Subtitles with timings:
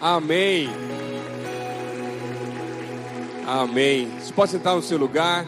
[0.00, 0.66] Amém.
[3.46, 4.08] Amém.
[4.18, 5.46] Você pode sentar no seu lugar.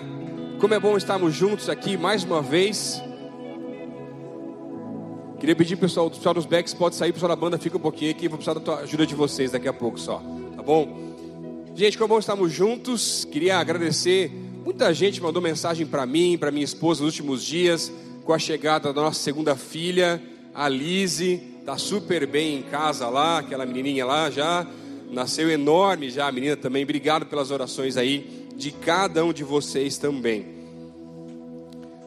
[0.60, 3.02] Como é bom estarmos juntos aqui mais uma vez.
[5.40, 8.10] Queria pedir pessoal, o pessoal dos backs pode sair, pessoal da banda fica um pouquinho
[8.10, 10.22] aqui, vou precisar da ajuda de vocês daqui a pouco só,
[10.54, 11.12] tá bom?
[11.74, 13.24] Gente, como é bom estarmos juntos.
[13.24, 14.30] Queria agradecer.
[14.64, 17.90] Muita gente mandou mensagem para mim, para minha esposa nos últimos dias,
[18.22, 20.22] com a chegada da nossa segunda filha,
[20.54, 21.51] a Lise.
[21.64, 24.66] Tá super bem em casa lá, aquela menininha lá já
[25.08, 26.82] nasceu enorme já a menina também.
[26.82, 30.44] Obrigado pelas orações aí de cada um de vocês também.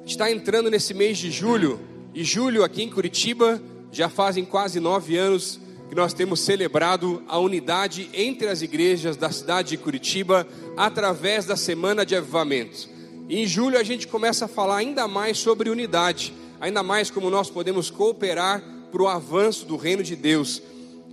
[0.05, 1.80] Está entrando nesse mês de julho
[2.14, 3.62] e julho aqui em Curitiba
[3.94, 9.31] já fazem quase nove anos que nós temos celebrado a unidade entre as igrejas da
[9.31, 10.45] cidade de Curitiba
[10.76, 12.90] através da Semana de Avivamentos.
[13.30, 17.30] E em julho a gente começa a falar ainda mais sobre unidade, ainda mais como
[17.30, 20.62] nós podemos cooperar para o avanço do reino de Deus.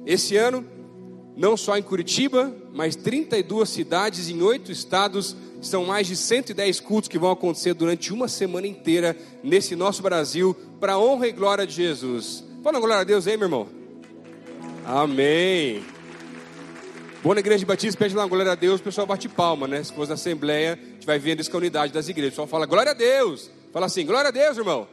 [0.06, 0.64] Esse ano,
[1.36, 7.09] não só em Curitiba, mas 32 cidades em oito estados, são mais de 110 cultos
[7.09, 11.74] que vão acontecer durante uma semana inteira nesse nosso Brasil, para honra e glória de
[11.74, 12.45] Jesus.
[12.62, 13.68] Fala glória a Deus aí, meu irmão.
[14.87, 15.82] Amém.
[17.20, 19.82] Boa na igreja de Batista, pede lá glória a Deus, o pessoal bate palma, né?
[19.82, 22.35] Se fosse na assembleia, a gente vai vendo isso com a unidade das igrejas.
[22.35, 23.51] O pessoal fala glória a Deus.
[23.73, 24.87] Fala assim, glória a Deus, irmão.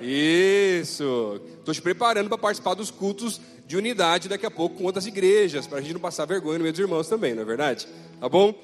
[0.00, 1.40] Isso.
[1.58, 5.66] Estou te preparando para participar dos cultos de unidade daqui a pouco com outras igrejas,
[5.66, 7.88] para a gente não passar vergonha no meio dos irmãos também, não é verdade?
[8.20, 8.54] Tá bom?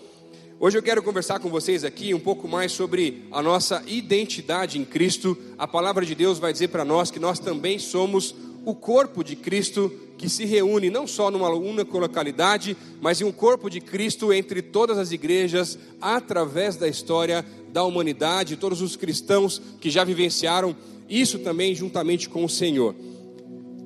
[0.61, 4.84] Hoje eu quero conversar com vocês aqui um pouco mais sobre a nossa identidade em
[4.84, 5.36] Cristo.
[5.58, 8.33] A palavra de Deus vai dizer para nós que nós também somos
[8.64, 13.33] o corpo de Cristo que se reúne não só numa única localidade, mas em um
[13.33, 19.61] corpo de Cristo entre todas as igrejas, através da história da humanidade, todos os cristãos
[19.80, 20.77] que já vivenciaram
[21.20, 22.94] isso também juntamente com o Senhor.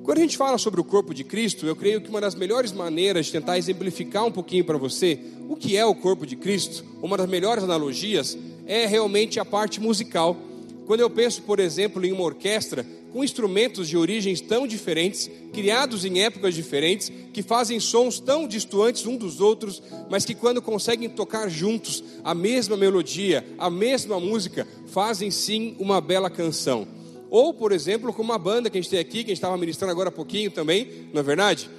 [0.03, 2.71] Quando a gente fala sobre o corpo de Cristo, eu creio que uma das melhores
[2.71, 6.85] maneiras de tentar exemplificar um pouquinho para você o que é o corpo de Cristo,
[7.01, 10.37] uma das melhores analogias, é realmente a parte musical.
[10.85, 16.05] Quando eu penso, por exemplo, em uma orquestra com instrumentos de origens tão diferentes, criados
[16.05, 21.09] em épocas diferentes, que fazem sons tão distantes um dos outros, mas que quando conseguem
[21.09, 26.87] tocar juntos a mesma melodia, a mesma música, fazem sim uma bela canção.
[27.29, 29.57] Ou, por exemplo, com uma banda que a gente tem aqui, que a gente estava
[29.57, 31.69] ministrando agora há pouquinho também, não é verdade?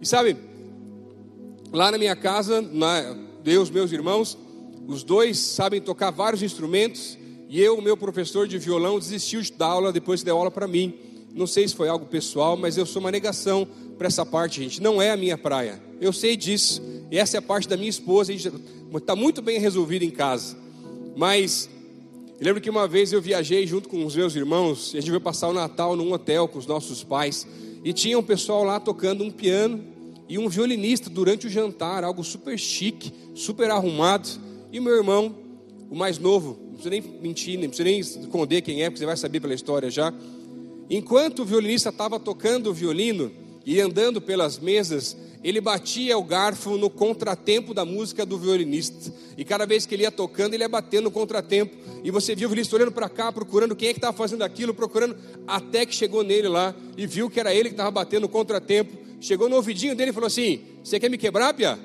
[0.00, 0.36] E sabe,
[1.72, 4.36] lá na minha casa, na, Deus, meus irmãos,
[4.86, 7.16] os dois sabem tocar vários instrumentos,
[7.48, 10.66] e eu, meu professor de violão, desistiu de dar aula depois que deu aula para
[10.66, 10.94] mim.
[11.32, 14.82] Não sei se foi algo pessoal, mas eu sou uma negação para essa parte, gente.
[14.82, 15.80] Não é a minha praia.
[16.00, 16.82] Eu sei disso.
[17.10, 18.32] E essa é a parte da minha esposa.
[18.32, 18.52] A gente
[18.96, 20.56] está muito bem resolvido em casa.
[21.14, 21.68] Mas
[22.38, 25.10] eu lembro que uma vez eu viajei junto com os meus irmãos, e a gente
[25.10, 27.46] veio passar o Natal num hotel com os nossos pais,
[27.82, 29.82] e tinha um pessoal lá tocando um piano
[30.28, 34.28] e um violinista durante o jantar, algo super chique, super arrumado.
[34.70, 35.34] E meu irmão,
[35.90, 39.06] o mais novo, não precisa nem mentir, não precisa nem esconder quem é, porque você
[39.06, 40.12] vai saber pela história já.
[40.90, 43.32] Enquanto o violinista estava tocando o violino
[43.64, 49.12] e andando pelas mesas, ele batia o garfo no contratempo da música do violinista.
[49.36, 51.76] E cada vez que ele ia tocando, ele ia batendo no contratempo.
[52.02, 54.74] E você viu o violinista olhando para cá, procurando quem é que estava fazendo aquilo,
[54.74, 58.28] procurando, até que chegou nele lá e viu que era ele que estava batendo no
[58.28, 58.96] contratempo.
[59.20, 61.78] Chegou no ouvidinho dele e falou assim: Você quer me quebrar, Pia?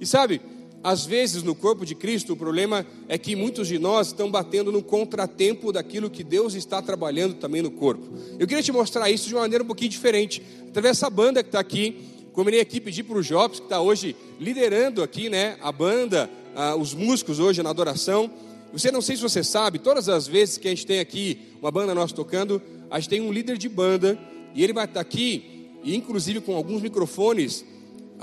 [0.00, 0.40] E sabe,
[0.82, 4.72] às vezes no corpo de Cristo, o problema é que muitos de nós estão batendo
[4.72, 8.08] no contratempo daquilo que Deus está trabalhando também no corpo.
[8.38, 11.48] Eu queria te mostrar isso de uma maneira um pouquinho diferente, através dessa banda que
[11.48, 12.08] está aqui.
[12.32, 16.74] Combinei aqui, pedir para o Jobs, que está hoje liderando aqui, né, a banda, ah,
[16.74, 18.30] os músicos hoje na adoração.
[18.72, 21.70] Você não sei se você sabe, todas as vezes que a gente tem aqui uma
[21.70, 22.60] banda nossa tocando,
[22.90, 24.18] a gente tem um líder de banda
[24.54, 27.64] e ele vai estar tá aqui, e inclusive com alguns microfones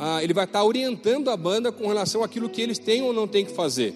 [0.01, 3.27] ah, ele vai estar orientando a banda com relação àquilo que eles têm ou não
[3.27, 3.93] têm que fazer.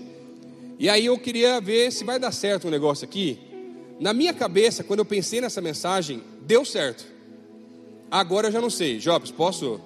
[0.78, 3.40] E aí eu queria ver se vai dar certo um negócio aqui.
[4.02, 7.06] Na minha cabeça, quando eu pensei nessa mensagem, deu certo.
[8.12, 8.98] Agora eu já não sei.
[8.98, 9.80] Jobs, posso?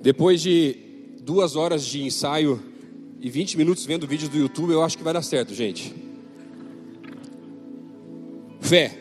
[0.00, 0.74] Depois de
[1.20, 2.62] duas horas de ensaio
[3.20, 6.07] e 20 minutos vendo vídeos do YouTube, eu acho que vai dar certo, gente.
[8.68, 8.92] Fé.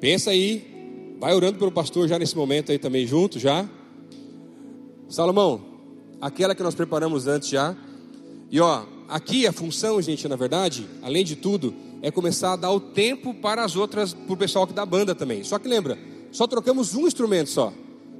[0.00, 1.16] Pensa aí.
[1.20, 3.68] Vai orando pelo pastor já nesse momento aí também junto já.
[5.08, 5.60] Salomão,
[6.20, 7.76] aquela que nós preparamos antes já.
[8.50, 12.70] E ó, aqui a função, gente, na verdade, além de tudo, é começar a dar
[12.72, 15.44] o tempo para as outras, para o pessoal que dá banda também.
[15.44, 15.98] Só que lembra,
[16.32, 17.72] só trocamos um instrumento só.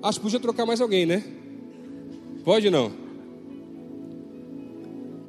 [0.02, 1.24] Acho que podia trocar mais alguém, né?
[2.44, 2.92] Pode não?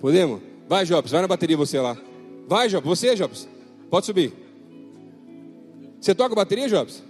[0.01, 0.42] Podemos?
[0.68, 1.98] Vai, Jobs, vai na bateria você lá.
[2.46, 3.48] Vai, Jobs, você, Jobs.
[3.90, 4.45] Pode subir.
[6.06, 7.02] Você toca bateria, Jobs?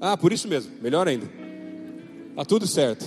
[0.00, 0.72] Ah, por isso mesmo.
[0.80, 1.30] Melhor ainda.
[2.34, 3.04] Tá tudo certo.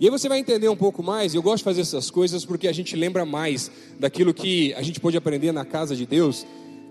[0.00, 1.32] E aí você vai entender um pouco mais.
[1.32, 4.98] Eu gosto de fazer essas coisas porque a gente lembra mais daquilo que a gente
[4.98, 6.44] pôde aprender na casa de Deus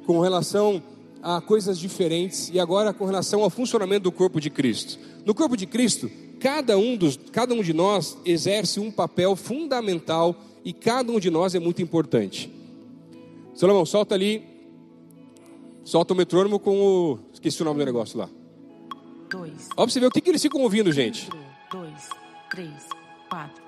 [0.06, 0.82] com relação
[1.22, 4.98] a coisas diferentes e agora com relação ao funcionamento do corpo de Cristo.
[5.26, 6.10] No corpo de Cristo,
[6.40, 11.30] cada um, dos, cada um de nós exerce um papel fundamental e cada um de
[11.30, 12.50] nós é muito importante.
[13.54, 14.42] Salomão, solta ali,
[15.84, 17.20] solta o metrônomo com o.
[17.42, 18.30] Esqueci o nome do negócio lá.
[19.28, 19.70] Dois.
[19.72, 21.28] Ó, pra você ver o que, que eles ficam ouvindo, gente.
[21.72, 22.10] Dois,
[22.52, 22.88] três,
[23.28, 23.64] quatro.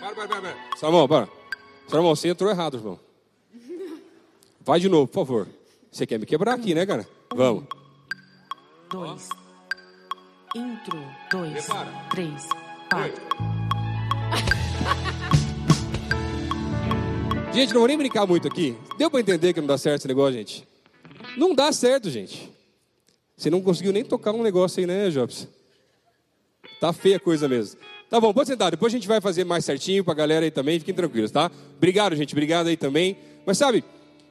[0.00, 0.56] Para, para, para, para.
[0.76, 1.28] Salomão, para.
[1.86, 2.98] Salomão, você entrou errado, irmão.
[4.60, 5.48] Vai de novo, por favor.
[5.92, 7.06] Você quer me quebrar aqui, né, cara?
[7.32, 7.62] Vamos.
[8.90, 9.28] Dois.
[10.56, 10.98] Intro.
[11.30, 11.64] Dois.
[11.64, 11.92] Prepara.
[12.10, 12.48] Três,
[12.90, 13.22] quatro.
[17.54, 18.74] Gente, não vou nem brincar muito aqui.
[18.96, 20.66] Deu para entender que não dá certo esse negócio, gente?
[21.36, 22.50] Não dá certo, gente.
[23.36, 25.46] Você não conseguiu nem tocar um negócio aí, né, Jobs?
[26.80, 27.78] Tá feia a coisa mesmo.
[28.08, 28.70] Tá bom, pode sentar.
[28.70, 30.78] Depois a gente vai fazer mais certinho pra galera aí também.
[30.78, 31.50] Fiquem tranquilos, tá?
[31.76, 32.32] Obrigado, gente.
[32.32, 33.18] Obrigado aí também.
[33.44, 33.84] Mas sabe,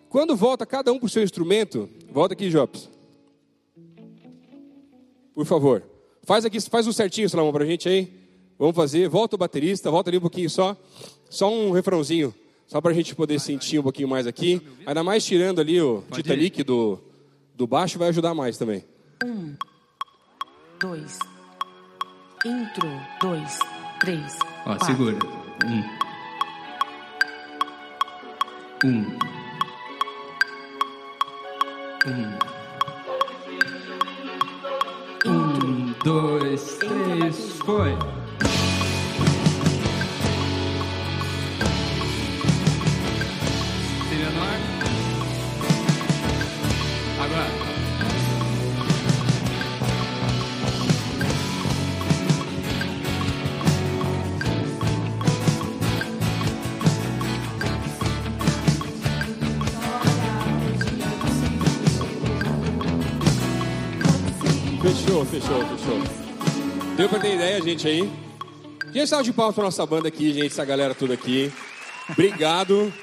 [0.09, 2.89] quando volta cada um pro seu instrumento, volta aqui, Jobs.
[5.35, 5.83] Por favor.
[6.23, 8.11] Faz aqui, faz um certinho, Salomão, pra gente aí.
[8.57, 9.07] Vamos fazer.
[9.07, 10.75] Volta o baterista, volta ali um pouquinho só.
[11.29, 12.33] Só um refrãozinho.
[12.71, 14.61] Só pra gente poder sentir um pouquinho mais aqui.
[14.85, 16.97] Ainda mais tirando ali o Titanic do,
[17.53, 18.85] do baixo, vai ajudar mais também.
[20.79, 21.19] Dois.
[22.45, 22.89] Intro.
[23.19, 23.59] Dois,
[23.99, 24.85] três, Ó, quatro.
[24.85, 25.17] segura.
[25.65, 25.83] Um.
[28.87, 29.19] Um.
[32.07, 32.39] Um.
[35.29, 37.91] Um, dois, três, foi.
[65.41, 66.95] Fechou, fechou.
[66.95, 68.11] Deu pra ter ideia, gente, aí?
[68.93, 71.51] Gente, salve de palmas pra nossa banda aqui, gente, essa galera toda aqui.
[72.09, 72.93] Obrigado.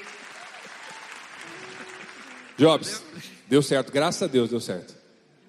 [2.56, 3.02] Jobs,
[3.49, 4.94] deu certo, graças a Deus deu certo.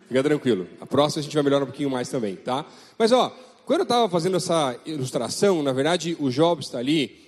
[0.07, 0.67] Fica tranquilo.
[0.81, 2.65] A próxima a gente vai melhorar um pouquinho mais também, tá?
[2.97, 3.29] Mas ó,
[3.65, 7.23] quando eu estava fazendo essa ilustração, na verdade o Jobs está ali.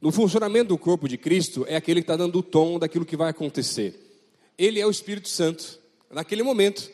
[0.00, 3.16] No funcionamento do corpo de Cristo é aquele que está dando o tom daquilo que
[3.16, 4.24] vai acontecer.
[4.58, 5.78] Ele é o Espírito Santo.
[6.10, 6.90] Naquele momento,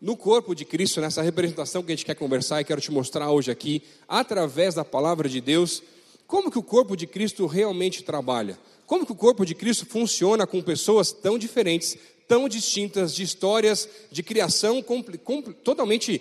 [0.00, 3.30] no corpo de Cristo, nessa representação que a gente quer conversar e quero te mostrar
[3.30, 5.82] hoje aqui, através da palavra de Deus,
[6.26, 8.58] como que o corpo de Cristo realmente trabalha?
[8.86, 11.96] Como que o corpo de Cristo funciona com pessoas tão diferentes,
[12.28, 14.84] tão distintas, de histórias de criação
[15.64, 16.20] totalmente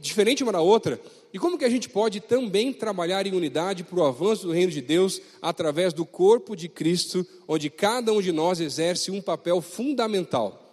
[0.00, 1.00] diferente uma da outra?
[1.32, 4.72] E como que a gente pode também trabalhar em unidade para o avanço do reino
[4.72, 9.60] de Deus através do corpo de Cristo, onde cada um de nós exerce um papel
[9.60, 10.67] fundamental?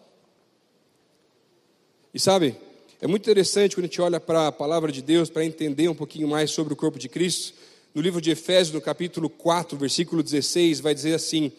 [2.16, 2.56] E sabe,
[3.02, 5.94] é muito interessante quando a gente olha para a palavra de Deus para entender um
[5.94, 7.54] pouquinho mais sobre o corpo de Cristo.
[7.94, 11.52] No livro de Efésios, no capítulo 4, versículo 16, vai dizer assim: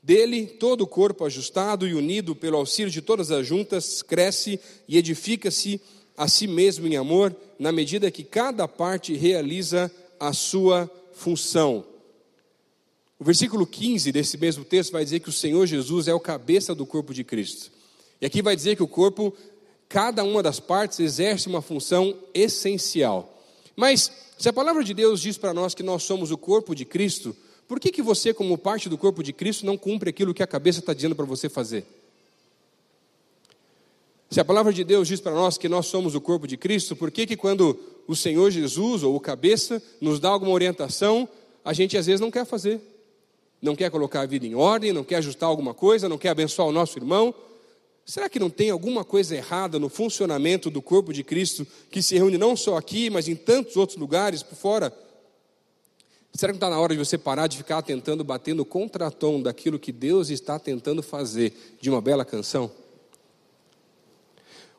[0.00, 4.96] Dele todo o corpo ajustado e unido pelo auxílio de todas as juntas cresce e
[4.96, 5.80] edifica-se
[6.16, 11.84] a si mesmo em amor, na medida que cada parte realiza a sua função.
[13.18, 16.76] O versículo 15 desse mesmo texto vai dizer que o Senhor Jesus é o cabeça
[16.76, 17.74] do corpo de Cristo.
[18.20, 19.34] E aqui vai dizer que o corpo,
[19.88, 23.32] cada uma das partes exerce uma função essencial.
[23.74, 26.84] Mas se a palavra de Deus diz para nós que nós somos o corpo de
[26.84, 27.34] Cristo,
[27.68, 30.46] por que, que você, como parte do corpo de Cristo, não cumpre aquilo que a
[30.46, 31.84] cabeça está dizendo para você fazer?
[34.30, 36.96] Se a palavra de Deus diz para nós que nós somos o corpo de Cristo,
[36.96, 41.28] por que, que quando o Senhor Jesus ou o cabeça nos dá alguma orientação,
[41.64, 42.80] a gente às vezes não quer fazer?
[43.62, 46.68] Não quer colocar a vida em ordem, não quer ajustar alguma coisa, não quer abençoar
[46.68, 47.34] o nosso irmão?
[48.08, 52.14] Será que não tem alguma coisa errada no funcionamento do corpo de Cristo que se
[52.14, 54.96] reúne não só aqui, mas em tantos outros lugares por fora?
[56.32, 59.42] Será que não está na hora de você parar de ficar tentando bater no contratom
[59.42, 62.70] daquilo que Deus está tentando fazer de uma bela canção?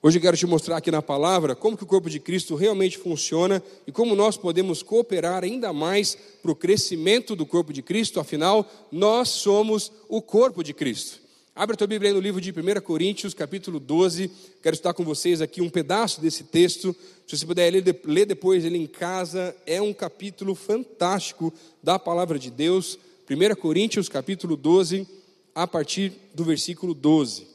[0.02, 2.98] Hoje eu quero te mostrar aqui na palavra como que o corpo de Cristo realmente
[2.98, 8.22] funciona e como nós podemos cooperar ainda mais para o crescimento do corpo de Cristo,
[8.22, 11.27] afinal, nós somos o corpo de Cristo.
[11.58, 14.30] Abra a tua Bíblia aí no livro de 1 Coríntios, capítulo 12.
[14.62, 16.96] Quero estar com vocês aqui um pedaço desse texto.
[17.26, 17.74] Se você puder
[18.06, 23.00] ler, depois ele em casa, é um capítulo fantástico da palavra de Deus.
[23.28, 25.08] 1 Coríntios capítulo 12,
[25.56, 27.48] a partir do versículo 12.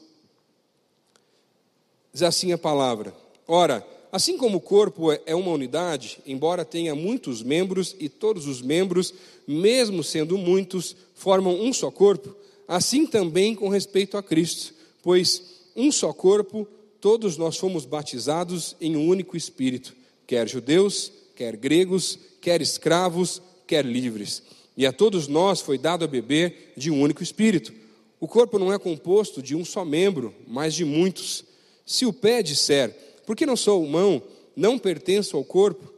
[2.11, 3.15] Diz assim a palavra:
[3.47, 8.61] Ora, assim como o corpo é uma unidade, embora tenha muitos membros e todos os
[8.61, 9.13] membros,
[9.47, 15.41] mesmo sendo muitos, formam um só corpo, assim também com respeito a Cristo, pois
[15.75, 16.67] um só corpo,
[17.01, 23.85] todos nós fomos batizados em um único espírito, quer judeus, quer gregos, quer escravos, quer
[23.85, 24.43] livres.
[24.75, 27.73] E a todos nós foi dado a beber de um único espírito.
[28.19, 31.43] O corpo não é composto de um só membro, mas de muitos.
[31.85, 34.21] Se o pé disser, por que não sou mão,
[34.55, 35.91] não pertenço ao corpo,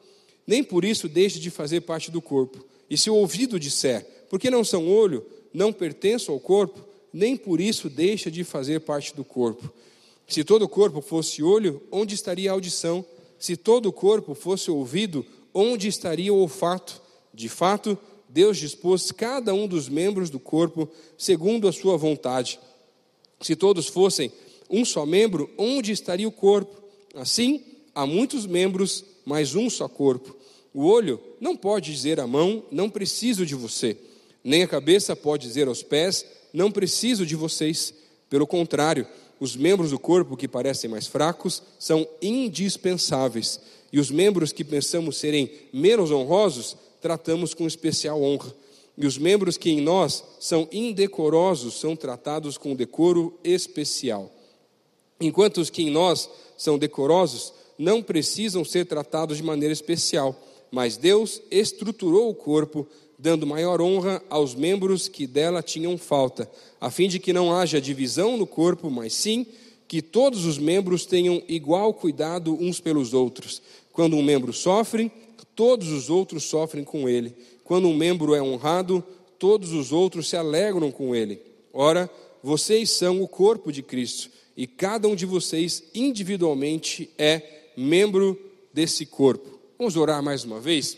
[0.48, 2.65] nem por isso deixe de fazer parte do corpo.
[2.89, 6.79] E se o ouvido disser, por que não são olho, não pertenço ao corpo,
[7.13, 9.71] nem por isso deixa de fazer parte do corpo.
[10.27, 13.05] Se todo o corpo fosse olho, onde estaria a audição?
[13.39, 17.01] Se todo o corpo fosse ouvido, onde estaria o olfato?
[17.33, 17.97] De fato,
[18.27, 22.59] Deus dispôs cada um dos membros do corpo segundo a sua vontade.
[23.39, 24.31] Se todos fossem
[24.69, 26.83] um só membro, onde estaria o corpo?
[27.13, 30.35] Assim, há muitos membros, mas um só corpo.
[30.74, 33.97] O olho não pode dizer à mão, não preciso de você,
[34.46, 36.24] nem a cabeça pode dizer aos pés,
[36.54, 37.92] não preciso de vocês.
[38.30, 39.08] Pelo contrário,
[39.40, 43.60] os membros do corpo que parecem mais fracos são indispensáveis,
[43.92, 48.54] e os membros que pensamos serem menos honrosos, tratamos com especial honra.
[48.96, 54.32] E os membros que em nós são indecorosos são tratados com decoro especial.
[55.20, 60.40] Enquanto os que em nós são decorosos não precisam ser tratados de maneira especial,
[60.72, 66.91] mas Deus estruturou o corpo, dando maior honra aos membros que dela tinham falta, a
[66.91, 69.45] fim de que não haja divisão no corpo, mas sim
[69.88, 73.62] que todos os membros tenham igual cuidado uns pelos outros.
[73.91, 75.12] Quando um membro sofre,
[75.55, 77.34] todos os outros sofrem com ele.
[77.63, 79.03] Quando um membro é honrado,
[79.39, 81.41] todos os outros se alegram com ele.
[81.72, 82.10] Ora,
[82.43, 87.41] vocês são o corpo de Cristo e cada um de vocês individualmente é
[87.75, 88.39] membro
[88.74, 89.60] desse corpo.
[89.77, 90.98] Vamos orar mais uma vez?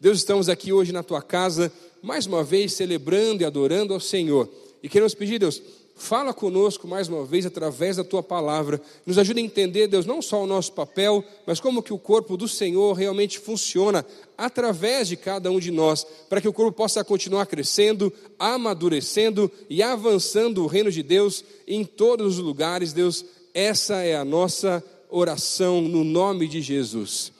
[0.00, 4.48] Deus, estamos aqui hoje na tua casa, mais uma vez celebrando e adorando ao Senhor.
[4.82, 5.60] E queremos pedir, Deus,
[5.98, 8.80] Fala conosco mais uma vez através da tua palavra.
[9.04, 12.36] Nos ajuda a entender, Deus, não só o nosso papel, mas como que o corpo
[12.36, 14.06] do Senhor realmente funciona
[14.38, 19.82] através de cada um de nós, para que o corpo possa continuar crescendo, amadurecendo e
[19.82, 22.92] avançando o reino de Deus em todos os lugares.
[22.92, 27.32] Deus, essa é a nossa oração no nome de Jesus.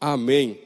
[0.00, 0.65] Amém.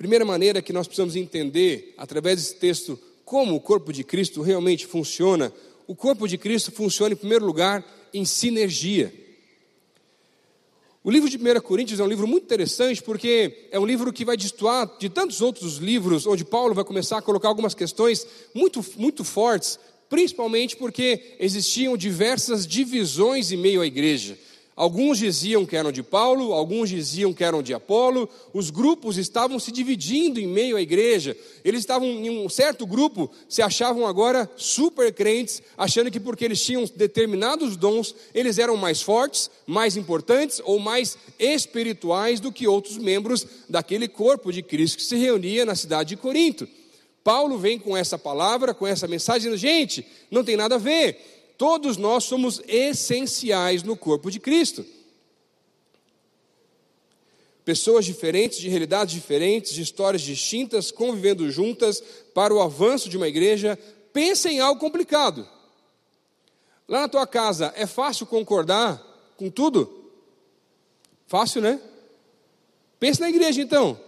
[0.00, 4.86] Primeira maneira que nós precisamos entender através desse texto como o corpo de Cristo realmente
[4.86, 5.52] funciona,
[5.86, 9.12] o corpo de Cristo funciona, em primeiro lugar, em sinergia.
[11.04, 14.24] O livro de 1 Coríntios é um livro muito interessante porque é um livro que
[14.24, 18.82] vai destoar de tantos outros livros, onde Paulo vai começar a colocar algumas questões muito,
[18.96, 19.78] muito fortes,
[20.08, 24.38] principalmente porque existiam diversas divisões em meio à igreja.
[24.80, 28.26] Alguns diziam que eram de Paulo, alguns diziam que eram de Apolo.
[28.50, 31.36] Os grupos estavam se dividindo em meio à igreja.
[31.62, 36.64] Eles estavam em um certo grupo, se achavam agora super crentes, achando que porque eles
[36.64, 42.96] tinham determinados dons, eles eram mais fortes, mais importantes ou mais espirituais do que outros
[42.96, 46.66] membros daquele corpo de Cristo que se reunia na cidade de Corinto.
[47.22, 51.39] Paulo vem com essa palavra, com essa mensagem, dizendo: gente, não tem nada a ver.
[51.60, 54.82] Todos nós somos essenciais no corpo de Cristo.
[57.66, 62.02] Pessoas diferentes, de realidades diferentes, de histórias distintas, convivendo juntas
[62.32, 63.78] para o avanço de uma igreja.
[64.10, 65.46] Pensa em algo complicado.
[66.88, 68.98] Lá na tua casa, é fácil concordar
[69.36, 70.14] com tudo?
[71.26, 71.78] Fácil, né?
[72.98, 74.00] Pensa na igreja então.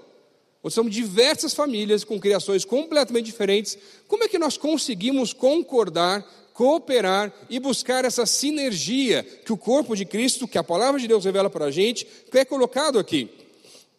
[0.65, 3.77] Nós somos diversas famílias com criações completamente diferentes.
[4.09, 6.27] Como é que nós conseguimos concordar
[6.63, 11.25] cooperar e buscar essa sinergia que o corpo de Cristo, que a palavra de Deus
[11.25, 13.29] revela para a gente, que é colocado aqui.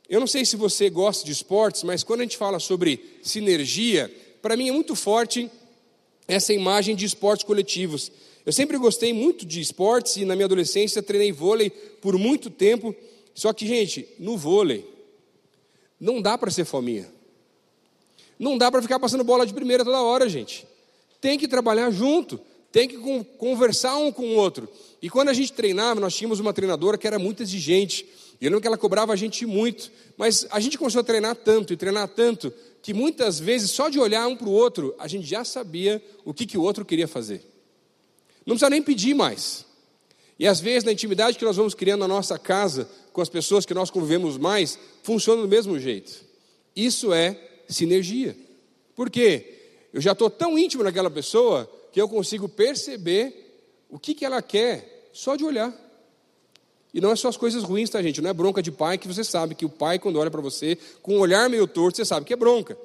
[0.08, 4.10] Eu não sei se você gosta de esportes, mas quando a gente fala sobre sinergia,
[4.42, 5.52] para mim é muito forte
[6.26, 8.10] essa imagem de esportes coletivos.
[8.46, 12.96] Eu sempre gostei muito de esportes e na minha adolescência treinei vôlei por muito tempo.
[13.36, 14.90] Só que, gente, no vôlei
[16.00, 17.12] não dá para ser fominha.
[18.40, 20.66] Não dá para ficar passando bola de primeira toda hora, gente
[21.24, 22.38] tem que trabalhar junto,
[22.74, 22.98] tem que
[23.38, 24.68] conversar um com o outro.
[25.00, 28.04] E quando a gente treinava, nós tínhamos uma treinadora que era muito exigente.
[28.42, 29.92] E eu lembro que ela cobrava a gente muito.
[30.18, 32.52] Mas a gente começou a treinar tanto e treinar tanto,
[32.82, 36.34] que muitas vezes, só de olhar um para o outro, a gente já sabia o
[36.34, 37.46] que, que o outro queria fazer.
[38.44, 39.66] Não precisa nem pedir mais.
[40.40, 43.68] E às vezes, na intimidade que nós vamos criando na nossa casa, com as pessoas
[43.68, 46.26] que nós convivemos mais, funciona do mesmo jeito.
[46.76, 47.40] Isso é
[47.70, 48.36] sinergia.
[48.96, 49.60] Por quê?
[49.94, 54.42] eu já estou tão íntimo naquela pessoa que eu consigo perceber o que, que ela
[54.42, 55.72] quer só de olhar.
[56.92, 58.20] E não é só as coisas ruins, tá, gente?
[58.20, 60.76] Não é bronca de pai que você sabe que o pai, quando olha para você
[61.04, 62.76] com um olhar meio torto, você sabe que é bronca.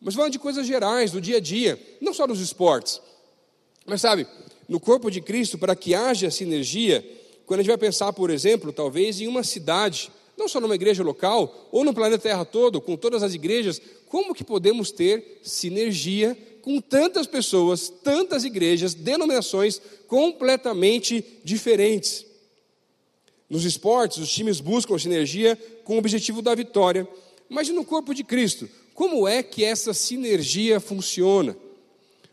[0.00, 3.00] Mas falando de coisas gerais, do dia a dia, não só nos esportes.
[3.84, 4.26] Mas sabe,
[4.66, 7.04] no corpo de Cristo, para que haja sinergia,
[7.44, 11.02] quando a gente vai pensar, por exemplo, talvez em uma cidade, não só numa igreja
[11.02, 16.36] local, ou no planeta Terra todo, com todas as igrejas, como que podemos ter sinergia
[16.64, 22.24] com tantas pessoas, tantas igrejas, denominações completamente diferentes?
[23.50, 27.06] Nos esportes, os times buscam sinergia com o objetivo da vitória.
[27.50, 31.54] Mas no corpo de Cristo, como é que essa sinergia funciona?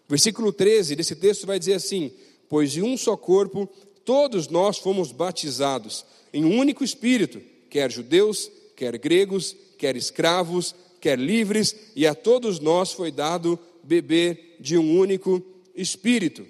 [0.08, 2.10] Versículo 13 desse texto vai dizer assim:
[2.48, 3.68] Pois em um só corpo
[4.06, 11.20] todos nós fomos batizados, em um único espírito, quer judeus, quer gregos, quer escravos, quer
[11.20, 13.60] livres, e a todos nós foi dado
[13.92, 15.44] beber de um único
[15.76, 16.48] espírito.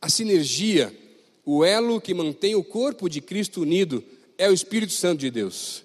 [0.00, 0.92] A sinergia
[1.44, 4.04] o elo que mantém o corpo de Cristo unido
[4.36, 5.84] é o Espírito Santo de Deus.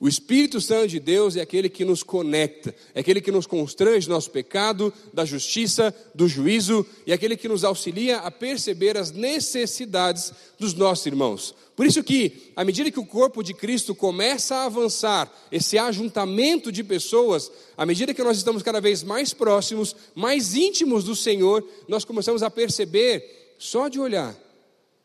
[0.00, 4.06] O Espírito Santo de Deus é aquele que nos conecta, é aquele que nos constrange
[4.06, 8.96] do nosso pecado, da justiça, do juízo, e é aquele que nos auxilia a perceber
[8.96, 11.54] as necessidades dos nossos irmãos.
[11.76, 16.72] Por isso que, à medida que o corpo de Cristo começa a avançar, esse ajuntamento
[16.72, 21.62] de pessoas, à medida que nós estamos cada vez mais próximos, mais íntimos do Senhor,
[21.86, 24.34] nós começamos a perceber, só de olhar,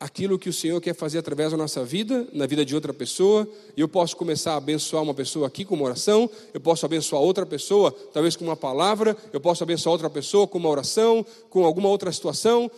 [0.05, 3.49] aquilo que o Senhor quer fazer através da nossa vida, na vida de outra pessoa,
[3.75, 7.23] e eu posso começar a abençoar uma pessoa aqui com uma oração, eu posso abençoar
[7.23, 11.65] outra pessoa, talvez com uma palavra, eu posso abençoar outra pessoa com uma oração, com
[11.65, 12.69] alguma outra situação.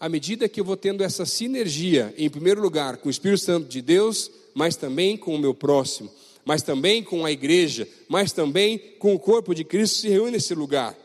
[0.00, 3.68] À medida que eu vou tendo essa sinergia, em primeiro lugar, com o Espírito Santo
[3.68, 6.10] de Deus, mas também com o meu próximo,
[6.42, 10.54] mas também com a igreja, mas também com o corpo de Cristo se reúne nesse
[10.54, 10.96] lugar.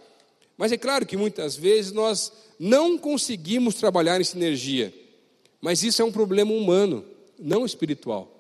[0.57, 4.93] Mas é claro que muitas vezes nós não conseguimos trabalhar em sinergia.
[5.61, 7.05] Mas isso é um problema humano,
[7.37, 8.31] não espiritual.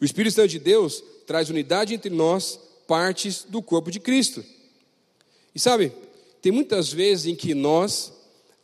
[0.00, 4.44] O Espírito Santo de Deus traz unidade entre nós, partes do corpo de Cristo.
[5.54, 5.92] E sabe,
[6.40, 8.12] tem muitas vezes em que nós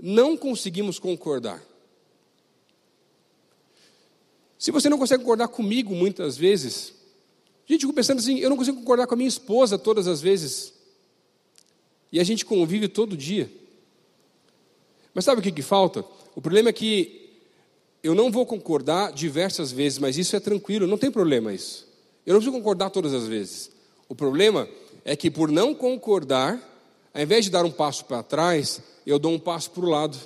[0.01, 1.63] não conseguimos concordar.
[4.59, 6.95] Se você não consegue concordar comigo muitas vezes,
[7.67, 10.21] gente, eu fico pensando assim, eu não consigo concordar com a minha esposa todas as
[10.21, 10.73] vezes.
[12.11, 13.51] E a gente convive todo dia.
[15.13, 16.05] Mas sabe o que, que falta?
[16.37, 17.31] O problema é que
[18.03, 21.89] eu não vou concordar diversas vezes, mas isso é tranquilo, não tem problema isso.
[22.27, 23.71] Eu não preciso concordar todas as vezes.
[24.07, 24.69] O problema
[25.03, 26.61] é que por não concordar,
[27.15, 30.19] ao invés de dar um passo para trás, eu dou um passo para o lado.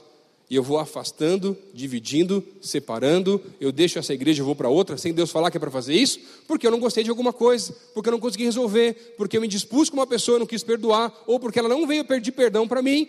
[0.51, 3.41] E eu vou afastando, dividindo, separando.
[3.61, 5.95] Eu deixo essa igreja e vou para outra, sem Deus falar que é para fazer
[5.95, 6.19] isso,
[6.49, 9.47] porque eu não gostei de alguma coisa, porque eu não consegui resolver, porque eu me
[9.47, 12.67] dispus com uma pessoa e não quis perdoar, ou porque ela não veio pedir perdão
[12.67, 13.09] para mim,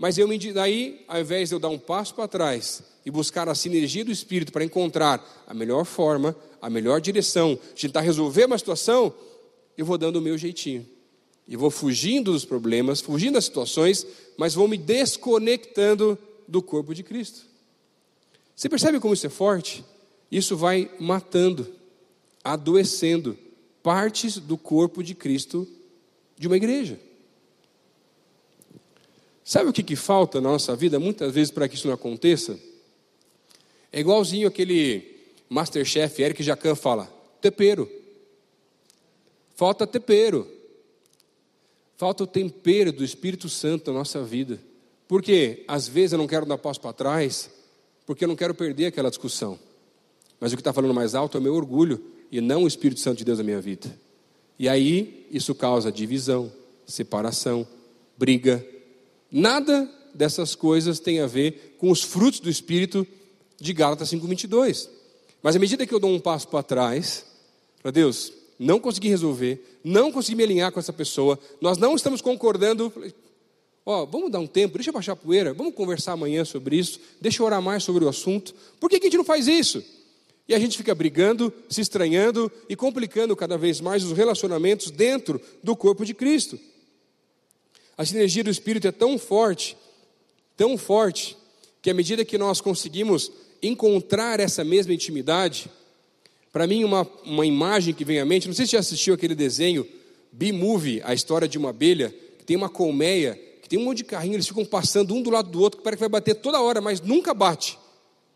[0.00, 3.50] mas eu me daí, ao invés de eu dar um passo para trás e buscar
[3.50, 8.46] a sinergia do Espírito para encontrar a melhor forma, a melhor direção, de tentar resolver
[8.46, 9.12] uma situação,
[9.76, 10.88] eu vou dando o meu jeitinho.
[11.46, 14.06] E vou fugindo dos problemas, fugindo das situações,
[14.38, 16.16] mas vou me desconectando
[16.48, 17.42] do corpo de Cristo.
[18.56, 19.84] Você percebe como isso é forte?
[20.32, 21.68] Isso vai matando,
[22.42, 23.36] adoecendo
[23.82, 25.68] partes do corpo de Cristo
[26.38, 26.98] de uma igreja.
[29.50, 32.56] Sabe o que, que falta na nossa vida, muitas vezes, para que isso não aconteça?
[33.90, 35.16] É igualzinho aquele
[35.48, 37.90] Masterchef Eric Jacan fala: tempero.
[39.56, 40.46] Falta tempero.
[41.96, 44.60] Falta o tempero do Espírito Santo na nossa vida.
[45.08, 47.50] Porque às vezes eu não quero dar passo para trás,
[48.06, 49.58] porque eu não quero perder aquela discussão.
[50.38, 53.00] Mas o que está falando mais alto é o meu orgulho e não o Espírito
[53.00, 53.98] Santo de Deus na minha vida.
[54.56, 56.52] E aí isso causa divisão,
[56.86, 57.66] separação,
[58.16, 58.64] briga,
[59.30, 63.06] Nada dessas coisas tem a ver com os frutos do Espírito
[63.60, 64.88] de Gálatas 5,22.
[65.42, 67.24] Mas à medida que eu dou um passo para trás,
[67.82, 72.20] para Deus, não consegui resolver, não consegui me alinhar com essa pessoa, nós não estamos
[72.20, 72.92] concordando.
[73.86, 77.00] Ó, vamos dar um tempo, deixa eu baixar a poeira, vamos conversar amanhã sobre isso,
[77.20, 78.54] deixa eu orar mais sobre o assunto.
[78.78, 79.82] Por que, que a gente não faz isso?
[80.46, 85.40] E a gente fica brigando, se estranhando e complicando cada vez mais os relacionamentos dentro
[85.62, 86.58] do corpo de Cristo.
[88.00, 89.76] A sinergia do Espírito é tão forte,
[90.56, 91.36] tão forte,
[91.82, 93.30] que à medida que nós conseguimos
[93.62, 95.70] encontrar essa mesma intimidade,
[96.50, 99.34] para mim, uma, uma imagem que vem à mente, não sei se já assistiu aquele
[99.34, 99.86] desenho,
[100.32, 102.08] B-Movie, a história de uma abelha,
[102.38, 105.28] que tem uma colmeia, que tem um monte de carrinho, eles ficam passando um do
[105.28, 107.78] lado do outro, que parece que vai bater toda hora, mas nunca bate.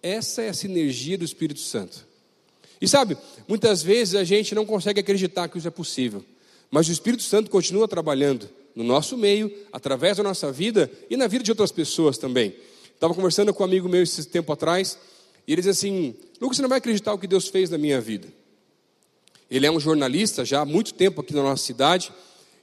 [0.03, 2.07] Essa é a sinergia do Espírito Santo.
[2.83, 3.17] E sabe,
[3.49, 6.23] muitas vezes a gente não consegue acreditar que isso é possível,
[6.71, 11.27] mas o Espírito Santo continua trabalhando no nosso meio, através da nossa vida e na
[11.27, 12.55] vida de outras pessoas também.
[12.95, 14.99] Estava conversando com um amigo meu esse tempo atrás,
[15.47, 18.01] e ele diz assim: Lucas, você não vai acreditar o que Deus fez na minha
[18.01, 18.29] vida.
[19.51, 22.13] Ele é um jornalista já há muito tempo aqui na nossa cidade,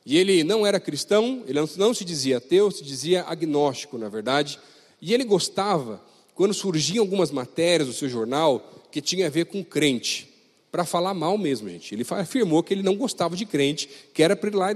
[0.06, 4.60] e ele não era cristão, ele não se dizia ateu, se dizia agnóstico, na verdade,
[5.02, 9.64] e ele gostava quando surgiam algumas matérias do seu jornal que tinha a ver com
[9.64, 10.28] crente,
[10.72, 11.94] para falar mal mesmo, gente.
[11.94, 14.76] Ele afirmou que ele não gostava de crente, que era para ir lá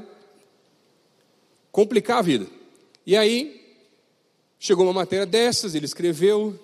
[1.76, 2.48] complicar a vida.
[3.06, 3.62] E aí,
[4.58, 6.58] chegou uma matéria dessas, ele escreveu,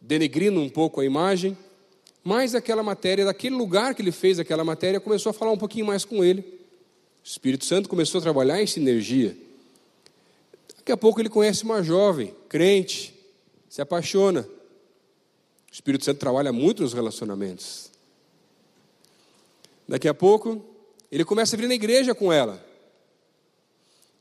[0.00, 1.56] denegrindo um pouco a imagem,
[2.24, 5.86] mas aquela matéria, daquele lugar que ele fez aquela matéria, começou a falar um pouquinho
[5.86, 6.40] mais com ele.
[6.40, 9.36] O Espírito Santo começou a trabalhar em sinergia.
[10.78, 13.14] Daqui a pouco ele conhece uma jovem, crente,
[13.70, 14.40] se apaixona.
[15.70, 17.92] O Espírito Santo trabalha muito nos relacionamentos.
[19.86, 20.60] Daqui a pouco,
[21.08, 22.66] ele começa a vir na igreja com ela.